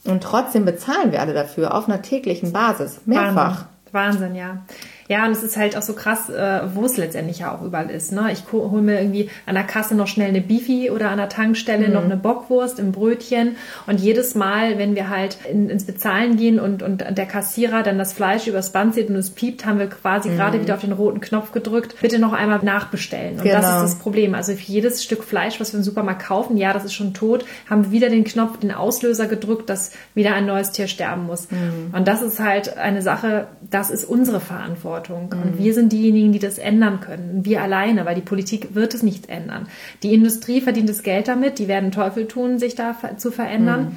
Und 0.04 0.22
trotzdem 0.22 0.64
bezahlen 0.64 1.12
wir 1.12 1.20
alle 1.20 1.34
dafür 1.34 1.74
auf 1.74 1.88
einer 1.88 2.02
täglichen 2.02 2.52
Basis. 2.52 3.00
Mehrfach. 3.04 3.66
Wahnsinn. 3.92 4.28
Wahnsinn, 4.30 4.34
ja. 4.34 4.62
Ja, 5.08 5.24
und 5.24 5.32
es 5.32 5.42
ist 5.42 5.56
halt 5.56 5.74
auch 5.76 5.82
so 5.82 5.94
krass, 5.94 6.28
äh, 6.28 6.60
wo 6.74 6.84
es 6.84 6.98
letztendlich 6.98 7.38
ja 7.38 7.54
auch 7.54 7.62
überall 7.62 7.90
ist. 7.90 8.12
Ne? 8.12 8.30
Ich 8.30 8.44
hole 8.52 8.82
mir 8.82 9.00
irgendwie 9.00 9.30
an 9.46 9.54
der 9.54 9.64
Kasse 9.64 9.94
noch 9.94 10.06
schnell 10.06 10.28
eine 10.28 10.42
Beefy 10.42 10.90
oder 10.90 11.08
an 11.08 11.16
der 11.16 11.30
Tankstelle 11.30 11.88
mhm. 11.88 11.94
noch 11.94 12.04
eine 12.04 12.18
Bockwurst 12.18 12.78
im 12.78 12.92
Brötchen. 12.92 13.56
Und 13.86 14.00
jedes 14.00 14.34
Mal, 14.34 14.76
wenn 14.76 14.94
wir 14.94 15.08
halt 15.08 15.38
in, 15.50 15.70
ins 15.70 15.84
Bezahlen 15.84 16.36
gehen 16.36 16.60
und, 16.60 16.82
und 16.82 17.02
der 17.10 17.26
Kassierer 17.26 17.82
dann 17.82 17.96
das 17.96 18.12
Fleisch 18.12 18.46
übers 18.46 18.70
Band 18.70 18.94
zieht 18.94 19.08
und 19.08 19.16
es 19.16 19.30
piept, 19.30 19.64
haben 19.64 19.78
wir 19.78 19.88
quasi 19.88 20.28
mhm. 20.28 20.36
gerade 20.36 20.60
wieder 20.60 20.74
auf 20.74 20.82
den 20.82 20.92
roten 20.92 21.20
Knopf 21.20 21.52
gedrückt. 21.52 21.96
Bitte 22.02 22.18
noch 22.18 22.34
einmal 22.34 22.58
nachbestellen. 22.62 23.38
Und 23.38 23.44
genau. 23.44 23.56
das 23.56 23.76
ist 23.76 23.82
das 23.82 23.98
Problem. 23.98 24.34
Also 24.34 24.52
für 24.52 24.70
jedes 24.70 25.02
Stück 25.02 25.24
Fleisch, 25.24 25.58
was 25.58 25.72
wir 25.72 25.78
im 25.78 25.84
Supermarkt 25.84 26.26
kaufen, 26.26 26.58
ja, 26.58 26.74
das 26.74 26.84
ist 26.84 26.92
schon 26.92 27.14
tot, 27.14 27.46
haben 27.70 27.86
wir 27.86 27.92
wieder 27.92 28.10
den 28.10 28.24
Knopf, 28.24 28.58
den 28.58 28.72
Auslöser 28.72 29.26
gedrückt, 29.26 29.70
dass 29.70 29.92
wieder 30.14 30.34
ein 30.34 30.44
neues 30.44 30.70
Tier 30.72 30.86
sterben 30.86 31.24
muss. 31.24 31.50
Mhm. 31.50 31.94
Und 31.96 32.06
das 32.06 32.20
ist 32.20 32.40
halt 32.40 32.76
eine 32.76 33.00
Sache, 33.00 33.46
das 33.70 33.90
ist 33.90 34.04
unsere 34.04 34.40
Verantwortung. 34.40 34.97
Mhm. 35.34 35.42
Und 35.42 35.58
wir 35.58 35.74
sind 35.74 35.92
diejenigen, 35.92 36.32
die 36.32 36.38
das 36.38 36.58
ändern 36.58 37.00
können. 37.00 37.44
Wir 37.44 37.62
alleine, 37.62 38.04
weil 38.04 38.14
die 38.14 38.20
Politik 38.20 38.74
wird 38.74 38.94
es 38.94 39.02
nicht 39.02 39.28
ändern. 39.28 39.68
Die 40.02 40.14
Industrie 40.14 40.60
verdient 40.60 40.88
das 40.88 41.02
Geld 41.02 41.28
damit, 41.28 41.58
die 41.58 41.68
werden 41.68 41.92
Teufel 41.92 42.26
tun, 42.26 42.58
sich 42.58 42.74
da 42.74 42.96
zu 43.16 43.30
verändern. 43.30 43.84
Mhm. 43.84 43.96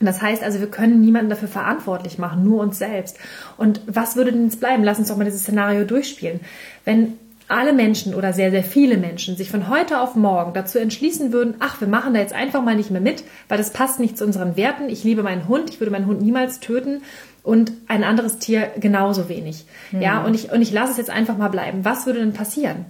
Das 0.00 0.22
heißt 0.22 0.44
also, 0.44 0.60
wir 0.60 0.70
können 0.70 1.00
niemanden 1.00 1.30
dafür 1.30 1.48
verantwortlich 1.48 2.18
machen, 2.18 2.44
nur 2.44 2.62
uns 2.62 2.78
selbst. 2.78 3.18
Und 3.56 3.80
was 3.86 4.14
würde 4.14 4.32
denn 4.32 4.44
jetzt 4.44 4.60
bleiben? 4.60 4.84
Lass 4.84 4.98
uns 4.98 5.08
doch 5.08 5.16
mal 5.16 5.24
dieses 5.24 5.42
Szenario 5.42 5.84
durchspielen. 5.84 6.40
Wenn 6.84 7.14
alle 7.48 7.72
Menschen 7.72 8.14
oder 8.14 8.32
sehr, 8.32 8.50
sehr 8.50 8.62
viele 8.62 8.98
Menschen 8.98 9.36
sich 9.36 9.50
von 9.50 9.68
heute 9.68 10.00
auf 10.00 10.14
morgen 10.14 10.52
dazu 10.52 10.78
entschließen 10.78 11.32
würden, 11.32 11.54
ach, 11.60 11.80
wir 11.80 11.88
machen 11.88 12.14
da 12.14 12.20
jetzt 12.20 12.34
einfach 12.34 12.62
mal 12.62 12.76
nicht 12.76 12.90
mehr 12.90 13.00
mit, 13.00 13.24
weil 13.48 13.58
das 13.58 13.72
passt 13.72 14.00
nicht 14.00 14.18
zu 14.18 14.24
unseren 14.24 14.56
Werten. 14.56 14.88
Ich 14.88 15.02
liebe 15.02 15.22
meinen 15.22 15.48
Hund, 15.48 15.70
ich 15.70 15.80
würde 15.80 15.90
meinen 15.90 16.06
Hund 16.06 16.20
niemals 16.20 16.60
töten 16.60 17.02
und 17.42 17.72
ein 17.88 18.04
anderes 18.04 18.38
Tier 18.38 18.70
genauso 18.78 19.28
wenig. 19.28 19.64
Mhm. 19.92 20.02
Ja, 20.02 20.22
und 20.24 20.34
ich, 20.34 20.52
und 20.52 20.60
ich 20.60 20.72
lasse 20.72 20.92
es 20.92 20.98
jetzt 20.98 21.10
einfach 21.10 21.38
mal 21.38 21.48
bleiben. 21.48 21.84
Was 21.84 22.04
würde 22.04 22.20
denn 22.20 22.34
passieren? 22.34 22.84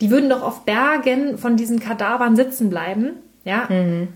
Die 0.00 0.10
würden 0.10 0.30
doch 0.30 0.42
auf 0.42 0.64
Bergen 0.64 1.36
von 1.36 1.56
diesen 1.56 1.80
Kadavern 1.80 2.36
sitzen 2.36 2.70
bleiben, 2.70 3.14
ja, 3.44 3.66
mhm. 3.68 4.08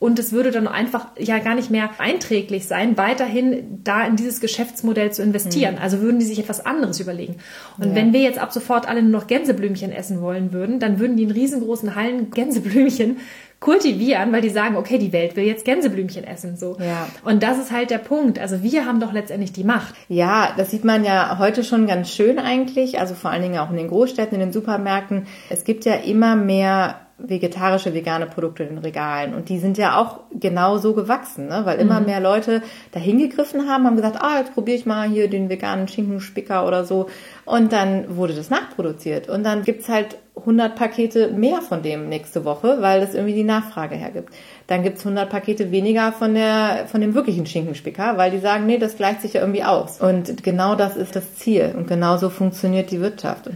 Und 0.00 0.18
es 0.20 0.32
würde 0.32 0.52
dann 0.52 0.68
einfach 0.68 1.08
ja 1.18 1.38
gar 1.40 1.56
nicht 1.56 1.70
mehr 1.70 1.90
einträglich 1.98 2.68
sein, 2.68 2.96
weiterhin 2.96 3.80
da 3.82 4.06
in 4.06 4.14
dieses 4.14 4.40
Geschäftsmodell 4.40 5.10
zu 5.10 5.22
investieren. 5.22 5.74
Mhm. 5.74 5.82
Also 5.82 6.00
würden 6.00 6.20
die 6.20 6.24
sich 6.24 6.38
etwas 6.38 6.64
anderes 6.64 7.00
überlegen. 7.00 7.36
Und 7.78 7.88
ja. 7.88 7.94
wenn 7.96 8.12
wir 8.12 8.20
jetzt 8.20 8.38
ab 8.38 8.52
sofort 8.52 8.88
alle 8.88 9.02
nur 9.02 9.10
noch 9.10 9.26
Gänseblümchen 9.26 9.90
essen 9.90 10.20
wollen 10.20 10.52
würden, 10.52 10.78
dann 10.78 11.00
würden 11.00 11.16
die 11.16 11.24
in 11.24 11.32
riesengroßen 11.32 11.96
Hallen 11.96 12.30
Gänseblümchen 12.30 13.16
kultivieren, 13.60 14.32
weil 14.32 14.40
die 14.40 14.50
sagen, 14.50 14.76
okay, 14.76 14.98
die 14.98 15.12
Welt 15.12 15.34
will 15.34 15.44
jetzt 15.44 15.64
Gänseblümchen 15.64 16.22
essen, 16.22 16.56
so. 16.56 16.76
Ja. 16.78 17.08
Und 17.24 17.42
das 17.42 17.58
ist 17.58 17.72
halt 17.72 17.90
der 17.90 17.98
Punkt. 17.98 18.38
Also 18.38 18.62
wir 18.62 18.86
haben 18.86 19.00
doch 19.00 19.12
letztendlich 19.12 19.50
die 19.50 19.64
Macht. 19.64 19.96
Ja, 20.08 20.54
das 20.56 20.70
sieht 20.70 20.84
man 20.84 21.04
ja 21.04 21.38
heute 21.40 21.64
schon 21.64 21.88
ganz 21.88 22.12
schön 22.12 22.38
eigentlich. 22.38 23.00
Also 23.00 23.14
vor 23.14 23.30
allen 23.30 23.42
Dingen 23.42 23.58
auch 23.58 23.70
in 23.70 23.76
den 23.76 23.88
Großstädten, 23.88 24.34
in 24.34 24.40
den 24.40 24.52
Supermärkten. 24.52 25.26
Es 25.50 25.64
gibt 25.64 25.84
ja 25.86 25.94
immer 25.94 26.36
mehr 26.36 27.00
vegetarische, 27.18 27.94
vegane 27.94 28.26
Produkte 28.26 28.62
in 28.62 28.70
den 28.70 28.78
Regalen. 28.78 29.34
Und 29.34 29.48
die 29.48 29.58
sind 29.58 29.76
ja 29.76 30.00
auch 30.00 30.20
genau 30.32 30.78
so 30.78 30.94
gewachsen, 30.94 31.48
ne? 31.48 31.62
weil 31.64 31.78
immer 31.80 31.98
mhm. 32.00 32.06
mehr 32.06 32.20
Leute 32.20 32.62
da 32.92 33.00
hingegriffen 33.00 33.68
haben, 33.68 33.84
haben 33.86 33.96
gesagt, 33.96 34.22
ah, 34.22 34.38
jetzt 34.38 34.54
probiere 34.54 34.78
ich 34.78 34.86
mal 34.86 35.08
hier 35.08 35.28
den 35.28 35.48
veganen 35.48 35.88
Schinkenspicker 35.88 36.66
oder 36.66 36.84
so. 36.84 37.08
Und 37.44 37.72
dann 37.72 38.16
wurde 38.16 38.34
das 38.34 38.50
nachproduziert. 38.50 39.28
Und 39.28 39.42
dann 39.42 39.64
gibt's 39.64 39.88
halt 39.88 40.18
100 40.36 40.76
Pakete 40.76 41.32
mehr 41.32 41.60
von 41.60 41.82
dem 41.82 42.08
nächste 42.08 42.44
Woche, 42.44 42.78
weil 42.80 43.00
das 43.00 43.14
irgendwie 43.14 43.34
die 43.34 43.42
Nachfrage 43.42 43.96
hergibt. 43.96 44.32
Dann 44.68 44.84
gibt's 44.84 45.00
100 45.00 45.28
Pakete 45.28 45.72
weniger 45.72 46.12
von 46.12 46.34
der, 46.34 46.86
von 46.86 47.00
dem 47.00 47.14
wirklichen 47.14 47.46
Schinkenspicker, 47.46 48.16
weil 48.16 48.30
die 48.30 48.38
sagen, 48.38 48.66
nee, 48.66 48.78
das 48.78 48.96
gleicht 48.96 49.22
sich 49.22 49.32
ja 49.32 49.40
irgendwie 49.40 49.64
aus. 49.64 50.00
Und 50.00 50.44
genau 50.44 50.76
das 50.76 50.96
ist 50.96 51.16
das 51.16 51.34
Ziel. 51.34 51.74
Und 51.76 51.88
genau 51.88 52.16
so 52.16 52.30
funktioniert 52.30 52.92
die 52.92 53.00
Wirtschaft 53.00 53.48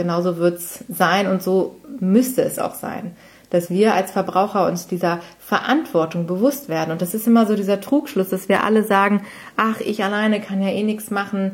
genauso 0.00 0.38
wird's 0.38 0.84
sein 0.88 1.26
und 1.26 1.42
so 1.42 1.76
müsste 2.00 2.42
es 2.42 2.58
auch 2.58 2.74
sein, 2.74 3.12
dass 3.50 3.68
wir 3.68 3.94
als 3.94 4.10
Verbraucher 4.10 4.66
uns 4.66 4.86
dieser 4.86 5.20
Verantwortung 5.38 6.26
bewusst 6.26 6.68
werden. 6.68 6.90
Und 6.90 7.02
das 7.02 7.14
ist 7.14 7.26
immer 7.26 7.46
so 7.46 7.54
dieser 7.54 7.80
Trugschluss, 7.80 8.30
dass 8.30 8.48
wir 8.48 8.64
alle 8.64 8.82
sagen, 8.82 9.22
ach, 9.56 9.80
ich 9.80 10.02
alleine 10.02 10.40
kann 10.40 10.62
ja 10.62 10.68
eh 10.68 10.82
nichts 10.82 11.10
machen 11.10 11.52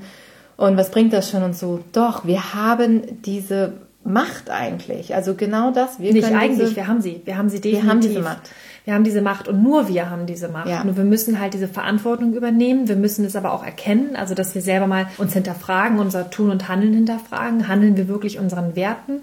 und 0.56 0.76
was 0.76 0.90
bringt 0.90 1.12
das 1.12 1.30
schon 1.30 1.42
und 1.42 1.56
so. 1.56 1.80
Doch, 1.92 2.24
wir 2.24 2.54
haben 2.54 3.22
diese 3.22 3.74
Macht 4.04 4.50
eigentlich. 4.50 5.14
Also 5.14 5.34
genau 5.34 5.72
das. 5.72 5.98
Wir 5.98 6.12
Nicht 6.12 6.32
eigentlich, 6.32 6.68
diese, 6.68 6.76
wir 6.76 6.86
haben 6.86 7.00
sie. 7.00 7.20
Wir 7.24 7.36
haben 7.36 7.48
sie 7.48 7.60
definitiv. 7.60 7.84
Wir 7.84 7.90
haben 7.90 8.00
diese 8.00 8.20
Macht. 8.20 8.50
Wir 8.86 8.94
haben 8.94 9.02
diese 9.02 9.20
Macht 9.20 9.48
und 9.48 9.64
nur 9.64 9.88
wir 9.88 10.10
haben 10.10 10.26
diese 10.26 10.46
Macht. 10.48 10.68
Ja. 10.68 10.84
Nur 10.84 10.96
wir 10.96 11.02
müssen 11.02 11.40
halt 11.40 11.54
diese 11.54 11.66
Verantwortung 11.66 12.34
übernehmen. 12.34 12.86
Wir 12.86 12.94
müssen 12.94 13.24
es 13.24 13.34
aber 13.34 13.52
auch 13.52 13.64
erkennen, 13.64 14.14
also 14.14 14.36
dass 14.36 14.54
wir 14.54 14.62
selber 14.62 14.86
mal 14.86 15.08
uns 15.18 15.32
hinterfragen, 15.32 15.98
unser 15.98 16.30
Tun 16.30 16.50
und 16.50 16.68
Handeln 16.68 16.94
hinterfragen. 16.94 17.66
Handeln 17.66 17.96
wir 17.96 18.06
wirklich 18.06 18.38
unseren 18.38 18.76
Werten? 18.76 19.22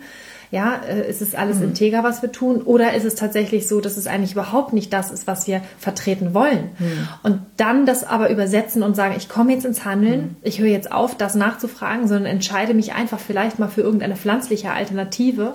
Ja, 0.52 0.82
äh, 0.86 1.10
ist 1.10 1.22
es 1.22 1.34
alles 1.34 1.60
mhm. 1.60 1.70
integer, 1.70 2.04
was 2.04 2.22
wir 2.22 2.34
tun? 2.34 2.62
Oder 2.62 2.94
ist 2.94 3.06
es 3.06 3.16
tatsächlich 3.16 3.70
so, 3.70 3.80
dass 3.80 3.96
es 3.96 4.06
eigentlich 4.06 4.34
überhaupt 4.34 4.74
nicht 4.74 4.92
das 4.92 5.12
ist, 5.12 5.28
was 5.28 5.48
wir 5.48 5.62
vertreten 5.80 6.34
wollen? 6.34 6.72
Mhm. 6.78 7.08
Und 7.24 7.40
dann 7.56 7.86
das 7.86 8.04
aber 8.04 8.30
übersetzen 8.32 8.84
und 8.84 8.98
sagen, 8.98 9.16
ich 9.18 9.30
komme 9.30 9.54
jetzt 9.54 9.66
ins 9.66 9.86
Handeln, 9.86 10.22
mhm. 10.22 10.36
ich 10.42 10.60
höre 10.60 10.68
jetzt 10.68 10.92
auf, 10.92 11.16
das 11.16 11.36
nachzufragen, 11.36 12.10
sondern 12.10 12.26
entscheide 12.26 12.74
mich 12.74 12.94
einfach 12.94 13.20
vielleicht 13.20 13.60
mal 13.60 13.70
für 13.70 13.82
irgendeine 13.82 14.18
pflanzliche 14.18 14.72
Alternative 14.72 15.54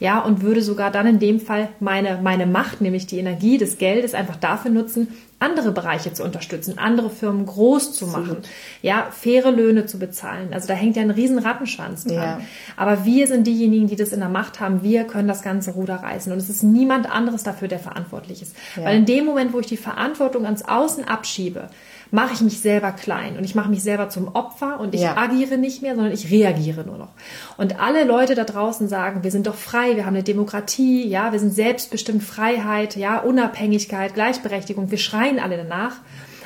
ja, 0.00 0.20
und 0.20 0.42
würde 0.42 0.62
sogar 0.62 0.90
dann 0.90 1.06
in 1.06 1.18
dem 1.18 1.40
Fall 1.40 1.68
meine, 1.80 2.20
meine 2.22 2.46
Macht, 2.46 2.80
nämlich 2.80 3.06
die 3.06 3.18
Energie 3.18 3.58
des 3.58 3.78
Geldes, 3.78 4.14
einfach 4.14 4.36
dafür 4.36 4.70
nutzen, 4.70 5.08
andere 5.40 5.72
Bereiche 5.72 6.12
zu 6.12 6.24
unterstützen, 6.24 6.78
andere 6.78 7.10
Firmen 7.10 7.46
groß 7.46 7.92
zu 7.92 8.06
machen, 8.06 8.38
ja, 8.82 9.08
faire 9.10 9.50
Löhne 9.50 9.86
zu 9.86 9.98
bezahlen. 9.98 10.54
Also 10.54 10.68
da 10.68 10.74
hängt 10.74 10.96
ja 10.96 11.02
ein 11.02 11.10
riesen 11.10 11.38
Rattenschwanz 11.38 12.04
dran. 12.04 12.14
Ja. 12.14 12.40
Aber 12.76 13.04
wir 13.04 13.26
sind 13.26 13.46
diejenigen, 13.46 13.86
die 13.86 13.96
das 13.96 14.12
in 14.12 14.20
der 14.20 14.28
Macht 14.28 14.60
haben. 14.60 14.82
Wir 14.82 15.04
können 15.04 15.28
das 15.28 15.42
ganze 15.42 15.72
Ruder 15.72 15.96
reißen. 15.96 16.32
Und 16.32 16.38
es 16.38 16.48
ist 16.48 16.62
niemand 16.62 17.10
anderes 17.10 17.42
dafür, 17.42 17.68
der 17.68 17.78
verantwortlich 17.78 18.42
ist. 18.42 18.56
Ja. 18.76 18.84
Weil 18.84 18.98
in 18.98 19.04
dem 19.04 19.26
Moment, 19.26 19.52
wo 19.52 19.60
ich 19.60 19.66
die 19.66 19.76
Verantwortung 19.76 20.44
ans 20.44 20.62
Außen 20.62 21.04
abschiebe, 21.04 21.68
mache 22.14 22.32
ich 22.32 22.40
mich 22.42 22.60
selber 22.60 22.92
klein 22.92 23.36
und 23.36 23.42
ich 23.42 23.56
mache 23.56 23.68
mich 23.68 23.82
selber 23.82 24.08
zum 24.08 24.28
Opfer 24.28 24.78
und 24.78 24.94
ich 24.94 25.00
ja. 25.00 25.16
agiere 25.16 25.58
nicht 25.58 25.82
mehr, 25.82 25.96
sondern 25.96 26.12
ich 26.12 26.30
reagiere 26.30 26.84
nur 26.84 26.96
noch. 26.96 27.08
Und 27.56 27.80
alle 27.80 28.04
Leute 28.04 28.36
da 28.36 28.44
draußen 28.44 28.86
sagen, 28.86 29.24
wir 29.24 29.32
sind 29.32 29.48
doch 29.48 29.56
frei, 29.56 29.96
wir 29.96 30.06
haben 30.06 30.14
eine 30.14 30.22
Demokratie, 30.22 31.08
ja, 31.08 31.32
wir 31.32 31.40
sind 31.40 31.52
selbstbestimmt 31.52 32.22
Freiheit, 32.22 32.94
ja, 32.94 33.18
Unabhängigkeit, 33.18 34.14
Gleichberechtigung, 34.14 34.92
wir 34.92 34.98
schreien 34.98 35.23
alle 35.40 35.56
danach. 35.56 35.96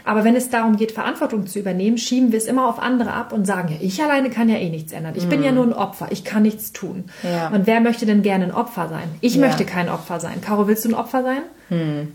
Aber 0.05 0.25
wenn 0.25 0.37
es 0.37 0.49
darum 0.49 0.77
geht, 0.77 0.93
Verantwortung 0.93 1.47
zu 1.47 1.59
übernehmen, 1.59 1.99
schieben 1.99 2.33
wir 2.33 2.39
es 2.39 2.47
immer 2.47 2.67
auf 2.67 2.79
andere 2.79 3.13
ab 3.13 3.33
und 3.33 3.47
sagen, 3.47 3.69
ja, 3.71 3.77
ich 3.81 4.03
alleine 4.03 4.31
kann 4.31 4.49
ja 4.49 4.57
eh 4.57 4.71
nichts 4.71 4.93
ändern. 4.93 5.13
Ich 5.17 5.25
hm. 5.25 5.29
bin 5.29 5.43
ja 5.43 5.51
hm. 5.51 5.57
nur 5.57 5.65
ein 5.67 5.73
Opfer, 5.75 6.09
ich 6.11 6.25
kann 6.25 6.45
nichts 6.45 6.73
tun. 6.73 7.05
Ja. 7.23 7.49
Und 7.49 7.67
wer 7.67 7.81
möchte 7.81 8.07
denn 8.07 8.23
gerne 8.23 8.45
ein 8.45 8.55
Opfer 8.55 8.89
sein? 8.89 9.09
Ich 9.21 9.35
ja. 9.35 9.41
möchte 9.43 9.67
kein 9.67 9.91
Opfer 9.91 10.19
sein. 10.19 10.41
Caro, 10.41 10.67
willst 10.67 10.87
du 10.87 10.91
ein 10.91 10.95
Opfer 10.95 11.23
sein? 11.23 11.43
Hm. 11.69 12.13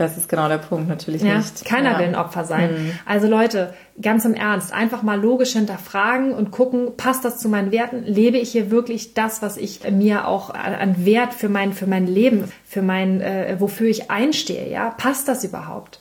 Das 0.00 0.16
ist 0.16 0.30
genau 0.30 0.48
der 0.48 0.56
Punkt, 0.56 0.88
natürlich 0.88 1.20
ja, 1.20 1.36
nicht. 1.36 1.62
Keiner 1.66 1.92
ja. 1.92 1.98
will 1.98 2.06
ein 2.06 2.14
Opfer 2.14 2.46
sein. 2.46 2.72
Mhm. 2.72 2.92
Also 3.04 3.26
Leute, 3.26 3.74
ganz 4.00 4.24
im 4.24 4.32
Ernst, 4.32 4.72
einfach 4.72 5.02
mal 5.02 5.20
logisch 5.20 5.52
hinterfragen 5.52 6.32
und 6.32 6.50
gucken, 6.50 6.96
passt 6.96 7.22
das 7.26 7.36
zu 7.36 7.50
meinen 7.50 7.70
Werten? 7.70 8.04
Lebe 8.04 8.38
ich 8.38 8.50
hier 8.50 8.70
wirklich 8.70 9.12
das, 9.12 9.42
was 9.42 9.58
ich 9.58 9.80
mir 9.90 10.26
auch 10.26 10.54
an 10.54 11.04
Wert 11.04 11.34
für 11.34 11.50
mein, 11.50 11.74
für 11.74 11.86
mein 11.86 12.06
Leben, 12.06 12.50
für 12.64 12.80
mein, 12.80 13.20
äh, 13.20 13.56
wofür 13.58 13.88
ich 13.88 14.10
einstehe, 14.10 14.70
ja? 14.70 14.88
Passt 14.88 15.28
das 15.28 15.44
überhaupt? 15.44 16.00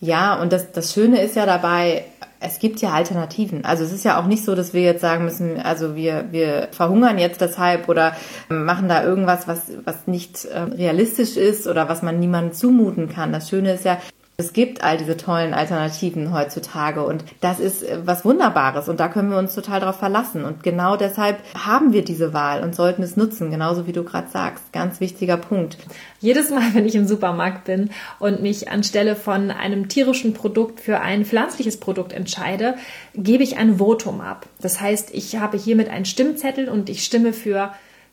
Ja, 0.00 0.34
und 0.42 0.52
das, 0.52 0.72
das 0.72 0.92
Schöne 0.92 1.20
ist 1.22 1.36
ja 1.36 1.46
dabei, 1.46 2.04
es 2.42 2.58
gibt 2.58 2.80
ja 2.80 2.90
Alternativen. 2.90 3.64
Also 3.64 3.84
es 3.84 3.92
ist 3.92 4.04
ja 4.04 4.20
auch 4.20 4.26
nicht 4.26 4.44
so, 4.44 4.54
dass 4.54 4.74
wir 4.74 4.82
jetzt 4.82 5.00
sagen 5.00 5.24
müssen, 5.24 5.60
also 5.60 5.94
wir, 5.94 6.26
wir 6.30 6.68
verhungern 6.72 7.18
jetzt 7.18 7.40
deshalb 7.40 7.88
oder 7.88 8.16
machen 8.48 8.88
da 8.88 9.04
irgendwas, 9.04 9.48
was, 9.48 9.72
was 9.84 10.06
nicht 10.06 10.44
äh, 10.46 10.60
realistisch 10.60 11.36
ist 11.36 11.66
oder 11.66 11.88
was 11.88 12.02
man 12.02 12.18
niemandem 12.18 12.52
zumuten 12.52 13.08
kann. 13.08 13.32
Das 13.32 13.48
Schöne 13.48 13.72
ist 13.72 13.84
ja, 13.84 13.98
es 14.42 14.52
gibt 14.52 14.82
all 14.82 14.98
diese 14.98 15.16
tollen 15.16 15.54
Alternativen 15.54 16.34
heutzutage 16.34 17.04
und 17.04 17.24
das 17.40 17.60
ist 17.60 17.84
äh, 17.84 17.98
was 18.04 18.24
Wunderbares 18.24 18.88
und 18.88 18.98
da 18.98 19.08
können 19.08 19.30
wir 19.30 19.38
uns 19.38 19.54
total 19.54 19.78
darauf 19.78 19.96
verlassen 19.96 20.44
und 20.44 20.64
genau 20.64 20.96
deshalb 20.96 21.38
haben 21.56 21.92
wir 21.92 22.04
diese 22.04 22.32
Wahl 22.32 22.62
und 22.62 22.74
sollten 22.74 23.04
es 23.04 23.16
nutzen, 23.16 23.50
genauso 23.50 23.86
wie 23.86 23.92
du 23.92 24.02
gerade 24.02 24.28
sagst. 24.28 24.72
Ganz 24.72 24.98
wichtiger 24.98 25.36
Punkt. 25.36 25.78
Jedes 26.20 26.50
Mal, 26.50 26.74
wenn 26.74 26.86
ich 26.86 26.96
im 26.96 27.06
Supermarkt 27.06 27.64
bin 27.64 27.90
und 28.18 28.42
mich 28.42 28.68
anstelle 28.68 29.14
von 29.14 29.50
einem 29.52 29.88
tierischen 29.88 30.34
Produkt 30.34 30.80
für 30.80 31.00
ein 31.00 31.24
pflanzliches 31.24 31.78
Produkt 31.78 32.12
entscheide, 32.12 32.74
gebe 33.14 33.44
ich 33.44 33.58
ein 33.58 33.78
Votum 33.78 34.20
ab. 34.20 34.46
Das 34.60 34.80
heißt, 34.80 35.14
ich 35.14 35.36
habe 35.36 35.56
hiermit 35.56 35.88
einen 35.88 36.04
Stimmzettel 36.04 36.68
und 36.68 36.90
ich 36.90 37.04
stimme 37.04 37.32
für 37.32 37.72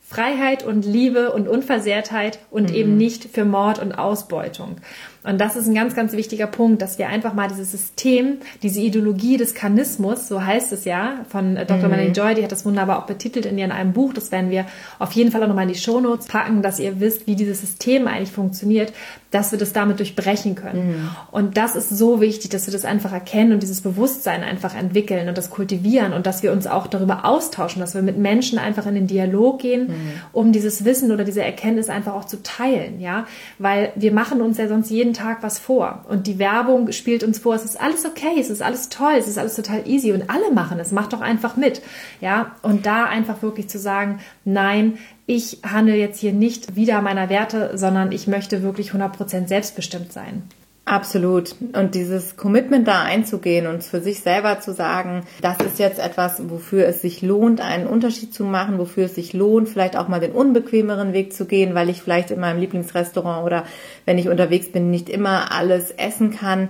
Freiheit 0.10 0.63
und 0.65 0.86
Liebe 0.86 1.32
und 1.34 1.48
Unversehrtheit 1.48 2.39
und 2.50 2.70
mhm. 2.70 2.76
eben 2.76 2.98
nicht 2.98 3.26
für 3.26 3.46
Mord 3.46 3.78
und 3.78 3.94
Ausbeutung. 3.94 4.78
Und 5.23 5.39
das 5.39 5.55
ist 5.55 5.67
ein 5.67 5.75
ganz, 5.75 5.95
ganz 5.95 6.13
wichtiger 6.13 6.47
Punkt, 6.47 6.82
dass 6.82 6.97
wir 6.97 7.10
einfach 7.10 7.34
mal 7.34 7.49
dieses 7.49 7.71
System, 7.71 8.38
diese 8.63 8.79
Ideologie 8.79 9.38
des 9.38 9.53
Kanismus, 9.53 10.27
so 10.27 10.43
heißt 10.43 10.71
es 10.71 10.86
ja, 10.86 11.25
von 11.29 11.55
Dr. 11.55 11.77
Mhm. 11.77 11.89
Melanie 11.89 12.12
Joy, 12.12 12.36
die 12.36 12.43
hat 12.43 12.51
das 12.51 12.65
wunderbar 12.65 12.99
auch 12.99 13.05
betitelt 13.05 13.45
in 13.45 13.58
ihrem 13.58 13.71
einem 13.71 13.91
Buch. 13.91 14.13
Das 14.13 14.32
werden 14.32 14.49
wir 14.49 14.65
auf 14.97 15.12
jeden 15.12 15.32
Fall 15.32 15.43
auch 15.43 15.47
nochmal 15.47 15.67
in 15.67 15.73
die 15.73 15.79
Shownotes 15.79 16.27
packen, 16.27 16.62
dass 16.62 16.79
ihr 16.79 16.99
wisst, 16.99 17.27
wie 17.27 17.36
dieses 17.36 17.60
System 17.60 18.08
eigentlich 18.08 18.32
funktioniert, 18.32 18.93
dass 19.32 19.51
wir 19.51 19.60
das 19.60 19.73
damit 19.73 19.99
durchbrechen 19.99 20.55
können. 20.55 20.88
Mhm. 20.88 21.10
Und 21.32 21.58
das 21.58 21.75
ist 21.75 21.89
so 21.89 22.19
wichtig, 22.19 22.49
dass 22.49 22.65
wir 22.65 22.71
das 22.71 22.86
einfach 22.86 23.12
erkennen 23.12 23.53
und 23.53 23.62
dieses 23.62 23.82
Bewusstsein 23.82 24.43
einfach 24.43 24.75
entwickeln 24.75 25.29
und 25.29 25.38
das 25.38 25.49
kultivieren 25.49 26.13
und 26.13 26.25
dass 26.25 26.41
wir 26.41 26.51
uns 26.51 26.65
auch 26.65 26.88
darüber 26.88 27.25
austauschen, 27.25 27.79
dass 27.79 27.93
wir 27.93 28.01
mit 28.01 28.17
Menschen 28.17 28.58
einfach 28.58 28.88
in 28.88 28.95
den 28.95 29.08
Dialog 29.08 29.60
gehen, 29.60 29.88
mhm. 29.88 30.12
um 30.34 30.51
dieses 30.51 30.84
Wissen 30.84 31.12
oder 31.12 31.23
diese 31.23 31.43
Erkenntnis 31.43 31.89
einfach 31.89 32.13
auch 32.13 32.25
zu 32.25 32.41
teilen, 32.41 32.99
ja, 32.99 33.27
weil 33.60 33.91
wir 33.95 34.12
machen 34.12 34.41
uns 34.41 34.58
ja 34.58 34.67
sonst 34.67 34.89
jeden 34.89 35.09
Tag 35.13 35.43
was 35.43 35.60
vor. 35.60 36.06
Und 36.10 36.28
die 36.28 36.39
Werbung 36.39 36.91
spielt 36.91 37.24
uns 37.24 37.39
vor, 37.39 37.56
es 37.56 37.65
ist 37.65 37.80
alles 37.80 38.06
okay, 38.06 38.39
es 38.39 38.50
ist 38.50 38.62
alles 38.62 38.89
toll, 38.89 39.13
es 39.17 39.28
ist 39.28 39.38
alles 39.38 39.56
total 39.56 39.88
easy 39.88 40.12
und 40.12 40.30
alle 40.30 40.52
machen 40.52 40.80
es, 40.80 40.91
macht 40.91 41.13
doch 41.13 41.22
einfach 41.22 41.56
mit, 41.56 41.82
ja, 42.22 42.56
und 42.62 42.86
da 42.86 43.06
einfach 43.06 43.41
wirklich 43.41 43.69
zu 43.69 43.80
sagen, 43.80 44.19
nein, 44.45 44.98
ich 45.26 45.60
handle 45.63 45.95
jetzt 45.95 46.19
hier 46.19 46.34
nicht 46.34 46.76
wieder 46.76 47.02
meiner 47.02 47.30
Werte, 47.30 47.78
sondern 47.78 48.12
ich 48.12 48.28
möchte 48.28 48.63
wirklich 48.63 48.91
100% 48.91 49.48
selbstbestimmt 49.48 50.12
sein. 50.12 50.43
Absolut. 50.89 51.56
Und 51.73 51.93
dieses 51.93 52.36
Commitment 52.36 52.88
da 52.88 53.04
einzugehen 53.04 53.67
und 53.67 53.84
für 53.84 54.02
sich 54.02 54.21
selber 54.21 54.60
zu 54.60 54.73
sagen, 54.73 55.23
das 55.39 55.60
ist 55.60 55.78
jetzt 55.78 55.99
etwas, 55.99 56.49
wofür 56.49 56.88
es 56.88 57.04
sich 57.04 57.21
lohnt, 57.21 57.62
einen 57.62 57.86
Unterschied 57.86 58.34
zu 58.34 58.43
machen, 58.43 58.80
wofür 58.80 59.06
es 59.06 59.13
sich 59.13 59.34
lohnt, 59.34 59.69
vielleicht 59.69 59.95
auch 59.95 60.08
mal 60.08 60.19
den 60.19 60.32
unbequemeren 60.32 61.13
Weg 61.13 61.34
zu 61.34 61.45
gehen, 61.45 61.75
weil 61.75 61.89
ich 61.89 62.02
vielleicht 62.02 62.32
in 62.32 62.39
meinem 62.39 62.60
Lieblingsrestaurant 62.60 63.45
oder 63.45 63.65
wenn 64.06 64.17
ich 64.17 64.30
unterwegs 64.30 64.71
bin, 64.71 64.89
nicht 64.89 65.10
immer 65.10 65.52
alles 65.52 65.91
essen 65.91 66.32
kann 66.32 66.69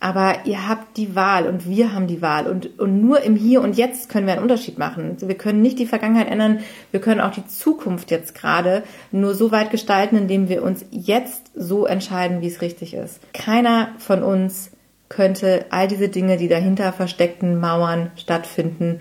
aber 0.00 0.46
ihr 0.46 0.66
habt 0.66 0.96
die 0.96 1.14
Wahl 1.14 1.46
und 1.46 1.68
wir 1.68 1.92
haben 1.92 2.06
die 2.06 2.22
Wahl 2.22 2.46
und, 2.46 2.80
und 2.80 3.02
nur 3.02 3.20
im 3.20 3.36
Hier 3.36 3.60
und 3.60 3.76
Jetzt 3.76 4.08
können 4.08 4.26
wir 4.26 4.32
einen 4.32 4.42
Unterschied 4.42 4.78
machen. 4.78 5.18
Wir 5.20 5.36
können 5.36 5.60
nicht 5.60 5.78
die 5.78 5.86
Vergangenheit 5.86 6.28
ändern, 6.28 6.60
wir 6.90 7.00
können 7.00 7.20
auch 7.20 7.32
die 7.32 7.46
Zukunft 7.46 8.10
jetzt 8.10 8.34
gerade 8.34 8.82
nur 9.12 9.34
so 9.34 9.52
weit 9.52 9.70
gestalten, 9.70 10.16
indem 10.16 10.48
wir 10.48 10.62
uns 10.62 10.86
jetzt 10.90 11.50
so 11.54 11.84
entscheiden, 11.84 12.40
wie 12.40 12.48
es 12.48 12.62
richtig 12.62 12.94
ist. 12.94 13.20
Keiner 13.34 13.90
von 13.98 14.22
uns 14.22 14.70
könnte 15.10 15.66
all 15.70 15.86
diese 15.86 16.08
Dinge, 16.08 16.38
die 16.38 16.48
dahinter 16.48 16.92
versteckten 16.94 17.60
Mauern 17.60 18.10
stattfinden, 18.16 19.00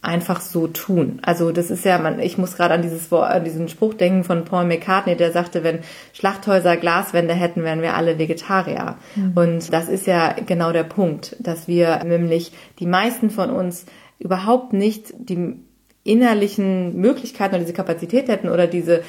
einfach 0.00 0.40
so 0.40 0.68
tun. 0.68 1.18
Also 1.22 1.50
das 1.50 1.70
ist 1.70 1.84
ja, 1.84 1.98
man, 1.98 2.20
ich 2.20 2.38
muss 2.38 2.56
gerade 2.56 2.74
an 2.74 2.82
dieses 2.82 3.12
an 3.12 3.44
diesen 3.44 3.68
Spruch 3.68 3.94
denken 3.94 4.22
von 4.22 4.44
Paul 4.44 4.64
McCartney, 4.64 5.16
der 5.16 5.32
sagte, 5.32 5.64
wenn 5.64 5.80
Schlachthäuser 6.12 6.76
Glaswände 6.76 7.34
hätten, 7.34 7.64
wären 7.64 7.82
wir 7.82 7.94
alle 7.94 8.18
Vegetarier. 8.18 8.96
Mhm. 9.16 9.32
Und 9.34 9.72
das 9.72 9.88
ist 9.88 10.06
ja 10.06 10.34
genau 10.46 10.72
der 10.72 10.84
Punkt, 10.84 11.36
dass 11.40 11.66
wir 11.66 12.04
nämlich 12.04 12.52
die 12.78 12.86
meisten 12.86 13.30
von 13.30 13.50
uns 13.50 13.86
überhaupt 14.18 14.72
nicht 14.72 15.12
die 15.18 15.56
innerlichen 16.04 16.96
Möglichkeiten 16.96 17.56
oder 17.56 17.64
diese 17.64 17.74
Kapazität 17.74 18.28
hätten 18.28 18.48
oder 18.48 18.66
diese 18.66 19.02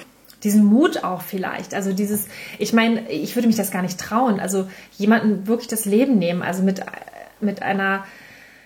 diesen 0.43 0.63
Mut 0.63 1.03
auch 1.03 1.21
vielleicht. 1.21 1.73
Also 1.73 1.91
dieses, 1.91 2.27
ich 2.59 2.71
meine, 2.71 3.09
ich 3.11 3.35
würde 3.35 3.47
mich 3.47 3.57
das 3.57 3.71
gar 3.71 3.81
nicht 3.81 3.99
trauen. 3.99 4.39
Also 4.39 4.69
jemanden 4.97 5.47
wirklich 5.47 5.67
das 5.67 5.83
Leben 5.83 6.17
nehmen, 6.17 6.41
also 6.43 6.63
mit, 6.63 6.81
mit 7.41 7.61
einer 7.61 8.05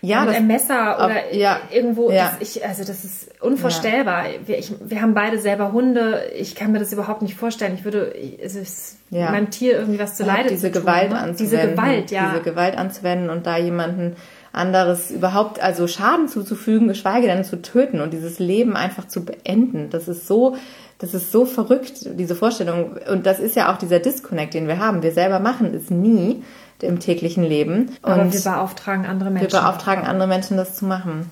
ja, 0.06 0.20
mit 0.20 0.30
das, 0.30 0.36
einem 0.36 0.48
Messer 0.48 0.98
oder 0.98 1.16
ab, 1.16 1.24
ja, 1.32 1.62
irgendwo. 1.72 2.12
Ja. 2.12 2.36
Das, 2.38 2.56
ich, 2.56 2.66
also 2.66 2.84
das 2.84 3.06
ist 3.06 3.42
unvorstellbar. 3.42 4.28
Ja. 4.28 4.34
Wir, 4.46 4.58
ich, 4.58 4.74
wir 4.84 5.02
haben 5.02 5.14
beide 5.14 5.40
selber 5.40 5.72
Hunde. 5.72 6.26
Ich 6.36 6.56
kann 6.56 6.74
mir 6.74 6.80
das 6.80 6.92
überhaupt 6.92 7.22
nicht 7.22 7.36
vorstellen. 7.36 7.74
Ich 7.76 7.86
würde 7.86 8.14
es 8.44 8.56
ist 8.56 8.98
ja. 9.12 9.32
meinem 9.32 9.50
Tier 9.50 9.78
irgendwie 9.78 10.00
was 10.00 10.16
zu 10.16 10.26
leide 10.26 10.50
diese 10.50 10.74
zu 10.74 10.82
Gewalt 10.82 11.12
tun, 11.12 11.18
ne? 11.18 11.20
anzuwenden. 11.20 11.60
Diese 11.60 11.72
Gewalt, 11.72 12.12
ja. 12.12 12.32
Diese 12.32 12.44
Gewalt 12.44 12.78
anzuwenden 12.78 13.30
und 13.30 13.46
da 13.46 13.58
jemanden 13.58 14.18
anderes 14.52 15.10
überhaupt 15.10 15.64
also 15.64 15.88
Schaden 15.88 16.28
zuzufügen, 16.28 16.90
geschweige 16.90 17.28
denn 17.28 17.46
zu 17.46 17.62
töten 17.62 18.02
und 18.02 18.12
dieses 18.12 18.40
Leben 18.40 18.76
einfach 18.76 19.08
zu 19.08 19.24
beenden. 19.24 19.90
Das 19.90 20.10
ist 20.10 20.28
so 20.28 20.58
das 21.00 21.14
ist 21.14 21.32
so 21.32 21.46
verrückt, 21.46 22.08
diese 22.18 22.36
Vorstellung. 22.36 22.98
Und 23.12 23.26
das 23.26 23.40
ist 23.40 23.56
ja 23.56 23.74
auch 23.74 23.78
dieser 23.78 24.00
Disconnect, 24.00 24.54
den 24.54 24.68
wir 24.68 24.80
haben. 24.80 25.04
Wir 25.04 25.12
selber 25.12 25.40
machen 25.40 25.74
es 25.74 25.90
nie 25.90 26.44
im 26.82 27.00
täglichen 27.00 27.44
Leben. 27.44 27.90
Und 28.02 28.12
Aber 28.12 28.32
wir 28.32 28.42
beauftragen 28.42 29.06
andere 29.06 29.30
Menschen. 29.30 29.52
Wir 29.52 29.60
beauftragen 29.60 30.06
andere 30.06 30.28
Menschen, 30.28 30.58
das 30.58 30.76
zu 30.76 30.86
machen. 30.86 31.30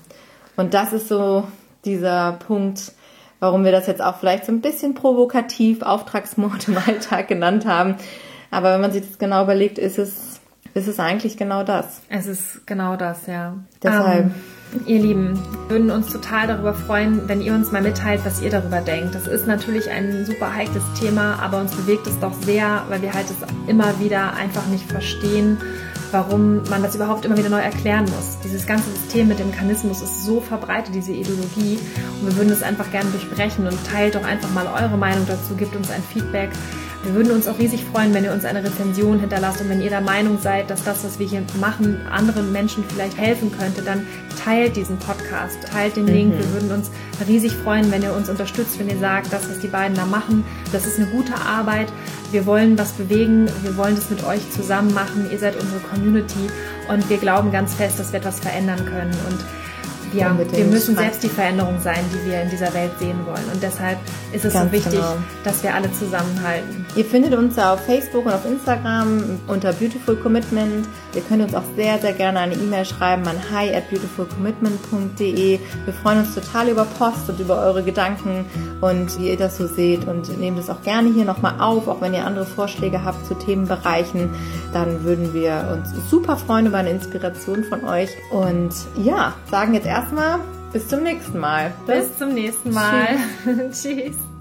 Und 0.56 0.74
das 0.74 0.92
ist 0.92 1.08
so 1.08 1.44
dieser 1.84 2.32
Punkt, 2.32 2.92
warum 3.40 3.64
wir 3.64 3.72
das 3.72 3.86
jetzt 3.86 4.02
auch 4.02 4.16
vielleicht 4.18 4.46
so 4.46 4.52
ein 4.52 4.60
bisschen 4.60 4.94
provokativ 4.94 5.82
Auftragsmord 5.82 6.68
im 6.68 6.78
Alltag 6.78 7.28
genannt 7.28 7.66
haben. 7.66 7.96
Aber 8.50 8.74
wenn 8.74 8.80
man 8.80 8.92
sich 8.92 9.06
das 9.06 9.18
genau 9.18 9.42
überlegt, 9.42 9.78
ist 9.78 9.98
es, 9.98 10.40
ist 10.74 10.88
es 10.88 11.00
eigentlich 11.00 11.36
genau 11.36 11.64
das. 11.64 12.02
Es 12.08 12.26
ist 12.26 12.66
genau 12.66 12.96
das, 12.96 13.26
ja. 13.26 13.56
Deshalb. 13.82 14.24
Um, 14.24 14.30
ähm, 14.30 14.34
Ihr 14.86 15.00
Lieben, 15.00 15.34
wir 15.34 15.70
würden 15.70 15.90
uns 15.90 16.10
total 16.10 16.46
darüber 16.46 16.72
freuen, 16.72 17.28
wenn 17.28 17.42
ihr 17.42 17.52
uns 17.52 17.72
mal 17.72 17.82
mitteilt, 17.82 18.24
was 18.24 18.40
ihr 18.40 18.50
darüber 18.50 18.80
denkt. 18.80 19.14
Das 19.14 19.26
ist 19.26 19.46
natürlich 19.46 19.90
ein 19.90 20.24
super 20.24 20.54
heikles 20.54 20.82
Thema, 20.98 21.38
aber 21.42 21.60
uns 21.60 21.72
bewegt 21.72 22.06
es 22.06 22.18
doch 22.20 22.32
sehr, 22.32 22.82
weil 22.88 23.02
wir 23.02 23.12
halt 23.12 23.26
es 23.26 23.36
immer 23.68 24.00
wieder 24.00 24.32
einfach 24.34 24.66
nicht 24.68 24.90
verstehen, 24.90 25.58
warum 26.10 26.62
man 26.70 26.82
das 26.82 26.94
überhaupt 26.94 27.26
immer 27.26 27.36
wieder 27.36 27.50
neu 27.50 27.60
erklären 27.60 28.06
muss. 28.06 28.38
Dieses 28.42 28.66
ganze 28.66 28.90
System 28.90 29.28
mit 29.28 29.38
dem 29.38 29.50
Mechanismus 29.50 30.00
ist 30.00 30.24
so 30.24 30.40
verbreitet, 30.40 30.94
diese 30.94 31.12
Ideologie. 31.12 31.78
Und 32.20 32.28
wir 32.28 32.36
würden 32.36 32.52
es 32.52 32.62
einfach 32.62 32.90
gerne 32.90 33.10
durchbrechen 33.10 33.66
und 33.66 33.78
teilt 33.86 34.14
doch 34.14 34.24
einfach 34.24 34.50
mal 34.52 34.66
eure 34.66 34.96
Meinung 34.96 35.26
dazu, 35.26 35.54
gebt 35.54 35.76
uns 35.76 35.90
ein 35.90 36.02
Feedback. 36.02 36.50
Wir 37.04 37.14
würden 37.14 37.32
uns 37.32 37.48
auch 37.48 37.58
riesig 37.58 37.84
freuen, 37.84 38.14
wenn 38.14 38.22
ihr 38.22 38.32
uns 38.32 38.44
eine 38.44 38.62
Rezension 38.62 39.18
hinterlasst 39.18 39.60
und 39.60 39.68
wenn 39.68 39.82
ihr 39.82 39.90
der 39.90 40.00
Meinung 40.00 40.38
seid, 40.40 40.70
dass 40.70 40.84
das, 40.84 41.02
was 41.02 41.18
wir 41.18 41.26
hier 41.26 41.42
machen, 41.60 42.00
anderen 42.08 42.52
Menschen 42.52 42.84
vielleicht 42.88 43.18
helfen 43.18 43.50
könnte, 43.50 43.82
dann 43.82 44.06
teilt 44.44 44.76
diesen 44.76 44.98
Podcast, 44.98 45.58
teilt 45.72 45.96
den 45.96 46.06
Link. 46.06 46.34
Mhm. 46.34 46.38
Wir 46.38 46.52
würden 46.52 46.70
uns 46.70 46.90
riesig 47.26 47.52
freuen, 47.52 47.90
wenn 47.90 48.02
ihr 48.02 48.14
uns 48.14 48.28
unterstützt, 48.28 48.78
wenn 48.78 48.88
ihr 48.88 48.98
sagt, 48.98 49.32
das, 49.32 49.48
was 49.50 49.58
die 49.58 49.66
beiden 49.66 49.96
da 49.96 50.06
machen, 50.06 50.44
das 50.70 50.86
ist 50.86 50.98
eine 51.00 51.08
gute 51.08 51.34
Arbeit. 51.34 51.92
Wir 52.30 52.46
wollen 52.46 52.78
was 52.78 52.92
bewegen, 52.92 53.48
wir 53.62 53.76
wollen 53.76 53.96
das 53.96 54.08
mit 54.08 54.24
euch 54.24 54.48
zusammen 54.52 54.94
machen. 54.94 55.28
Ihr 55.30 55.38
seid 55.40 55.60
unsere 55.60 55.80
Community 55.80 56.50
und 56.88 57.10
wir 57.10 57.18
glauben 57.18 57.50
ganz 57.50 57.74
fest, 57.74 57.98
dass 57.98 58.12
wir 58.12 58.20
etwas 58.20 58.38
verändern 58.38 58.86
können. 58.86 59.12
Und 59.28 59.44
ja, 60.12 60.36
wir 60.38 60.64
müssen 60.64 60.96
selbst 60.96 61.22
die 61.22 61.28
Veränderung 61.28 61.80
sein, 61.80 62.04
die 62.12 62.30
wir 62.30 62.42
in 62.42 62.50
dieser 62.50 62.72
Welt 62.74 62.92
sehen 62.98 63.18
wollen. 63.26 63.44
Und 63.52 63.62
deshalb 63.62 63.98
ist 64.32 64.44
es 64.44 64.52
Ganz 64.52 64.66
so 64.66 64.72
wichtig, 64.72 64.92
genau. 64.94 65.16
dass 65.44 65.62
wir 65.62 65.74
alle 65.74 65.90
zusammenhalten. 65.92 66.86
Ihr 66.96 67.04
findet 67.04 67.34
uns 67.34 67.58
auf 67.58 67.84
Facebook 67.84 68.26
und 68.26 68.32
auf 68.32 68.44
Instagram 68.44 69.40
unter 69.46 69.72
Beautiful 69.72 70.16
Commitment. 70.16 70.86
Ihr 71.14 71.22
könnt 71.22 71.42
uns 71.42 71.54
auch 71.54 71.62
sehr, 71.76 71.98
sehr 71.98 72.12
gerne 72.12 72.40
eine 72.40 72.54
E-Mail 72.54 72.84
schreiben 72.84 73.26
an 73.26 73.36
hi 73.52 73.74
at 73.74 73.88
beautifulcommitment.de. 73.90 75.58
Wir 75.84 75.94
freuen 76.02 76.18
uns 76.20 76.34
total 76.34 76.68
über 76.68 76.84
Post 76.84 77.28
und 77.28 77.40
über 77.40 77.60
eure 77.62 77.82
Gedanken 77.82 78.44
und 78.80 79.18
wie 79.18 79.30
ihr 79.30 79.36
das 79.36 79.56
so 79.56 79.66
seht 79.66 80.06
und 80.06 80.38
nehmt 80.38 80.58
es 80.58 80.70
auch 80.70 80.82
gerne 80.82 81.12
hier 81.12 81.24
nochmal 81.24 81.60
auf, 81.60 81.88
auch 81.88 82.00
wenn 82.00 82.14
ihr 82.14 82.26
andere 82.26 82.46
Vorschläge 82.46 83.04
habt 83.04 83.26
zu 83.26 83.34
Themenbereichen, 83.34 84.30
dann 84.72 85.04
würden 85.04 85.34
wir 85.34 85.68
uns 85.72 86.10
super 86.10 86.36
freuen 86.36 86.66
über 86.66 86.78
eine 86.78 86.90
Inspiration 86.90 87.64
von 87.64 87.84
euch 87.84 88.10
und 88.30 88.70
ja, 88.96 89.34
sagen 89.50 89.74
jetzt 89.74 89.86
erstmal 90.02 90.40
bis 90.72 90.88
zum 90.88 91.02
nächsten 91.02 91.38
Mal. 91.38 91.72
Bis 91.86 92.18
zum 92.18 92.34
nächsten 92.34 92.72
Mal. 92.72 93.18
Tschüss. 93.44 93.82
Tschüss. 93.82 94.31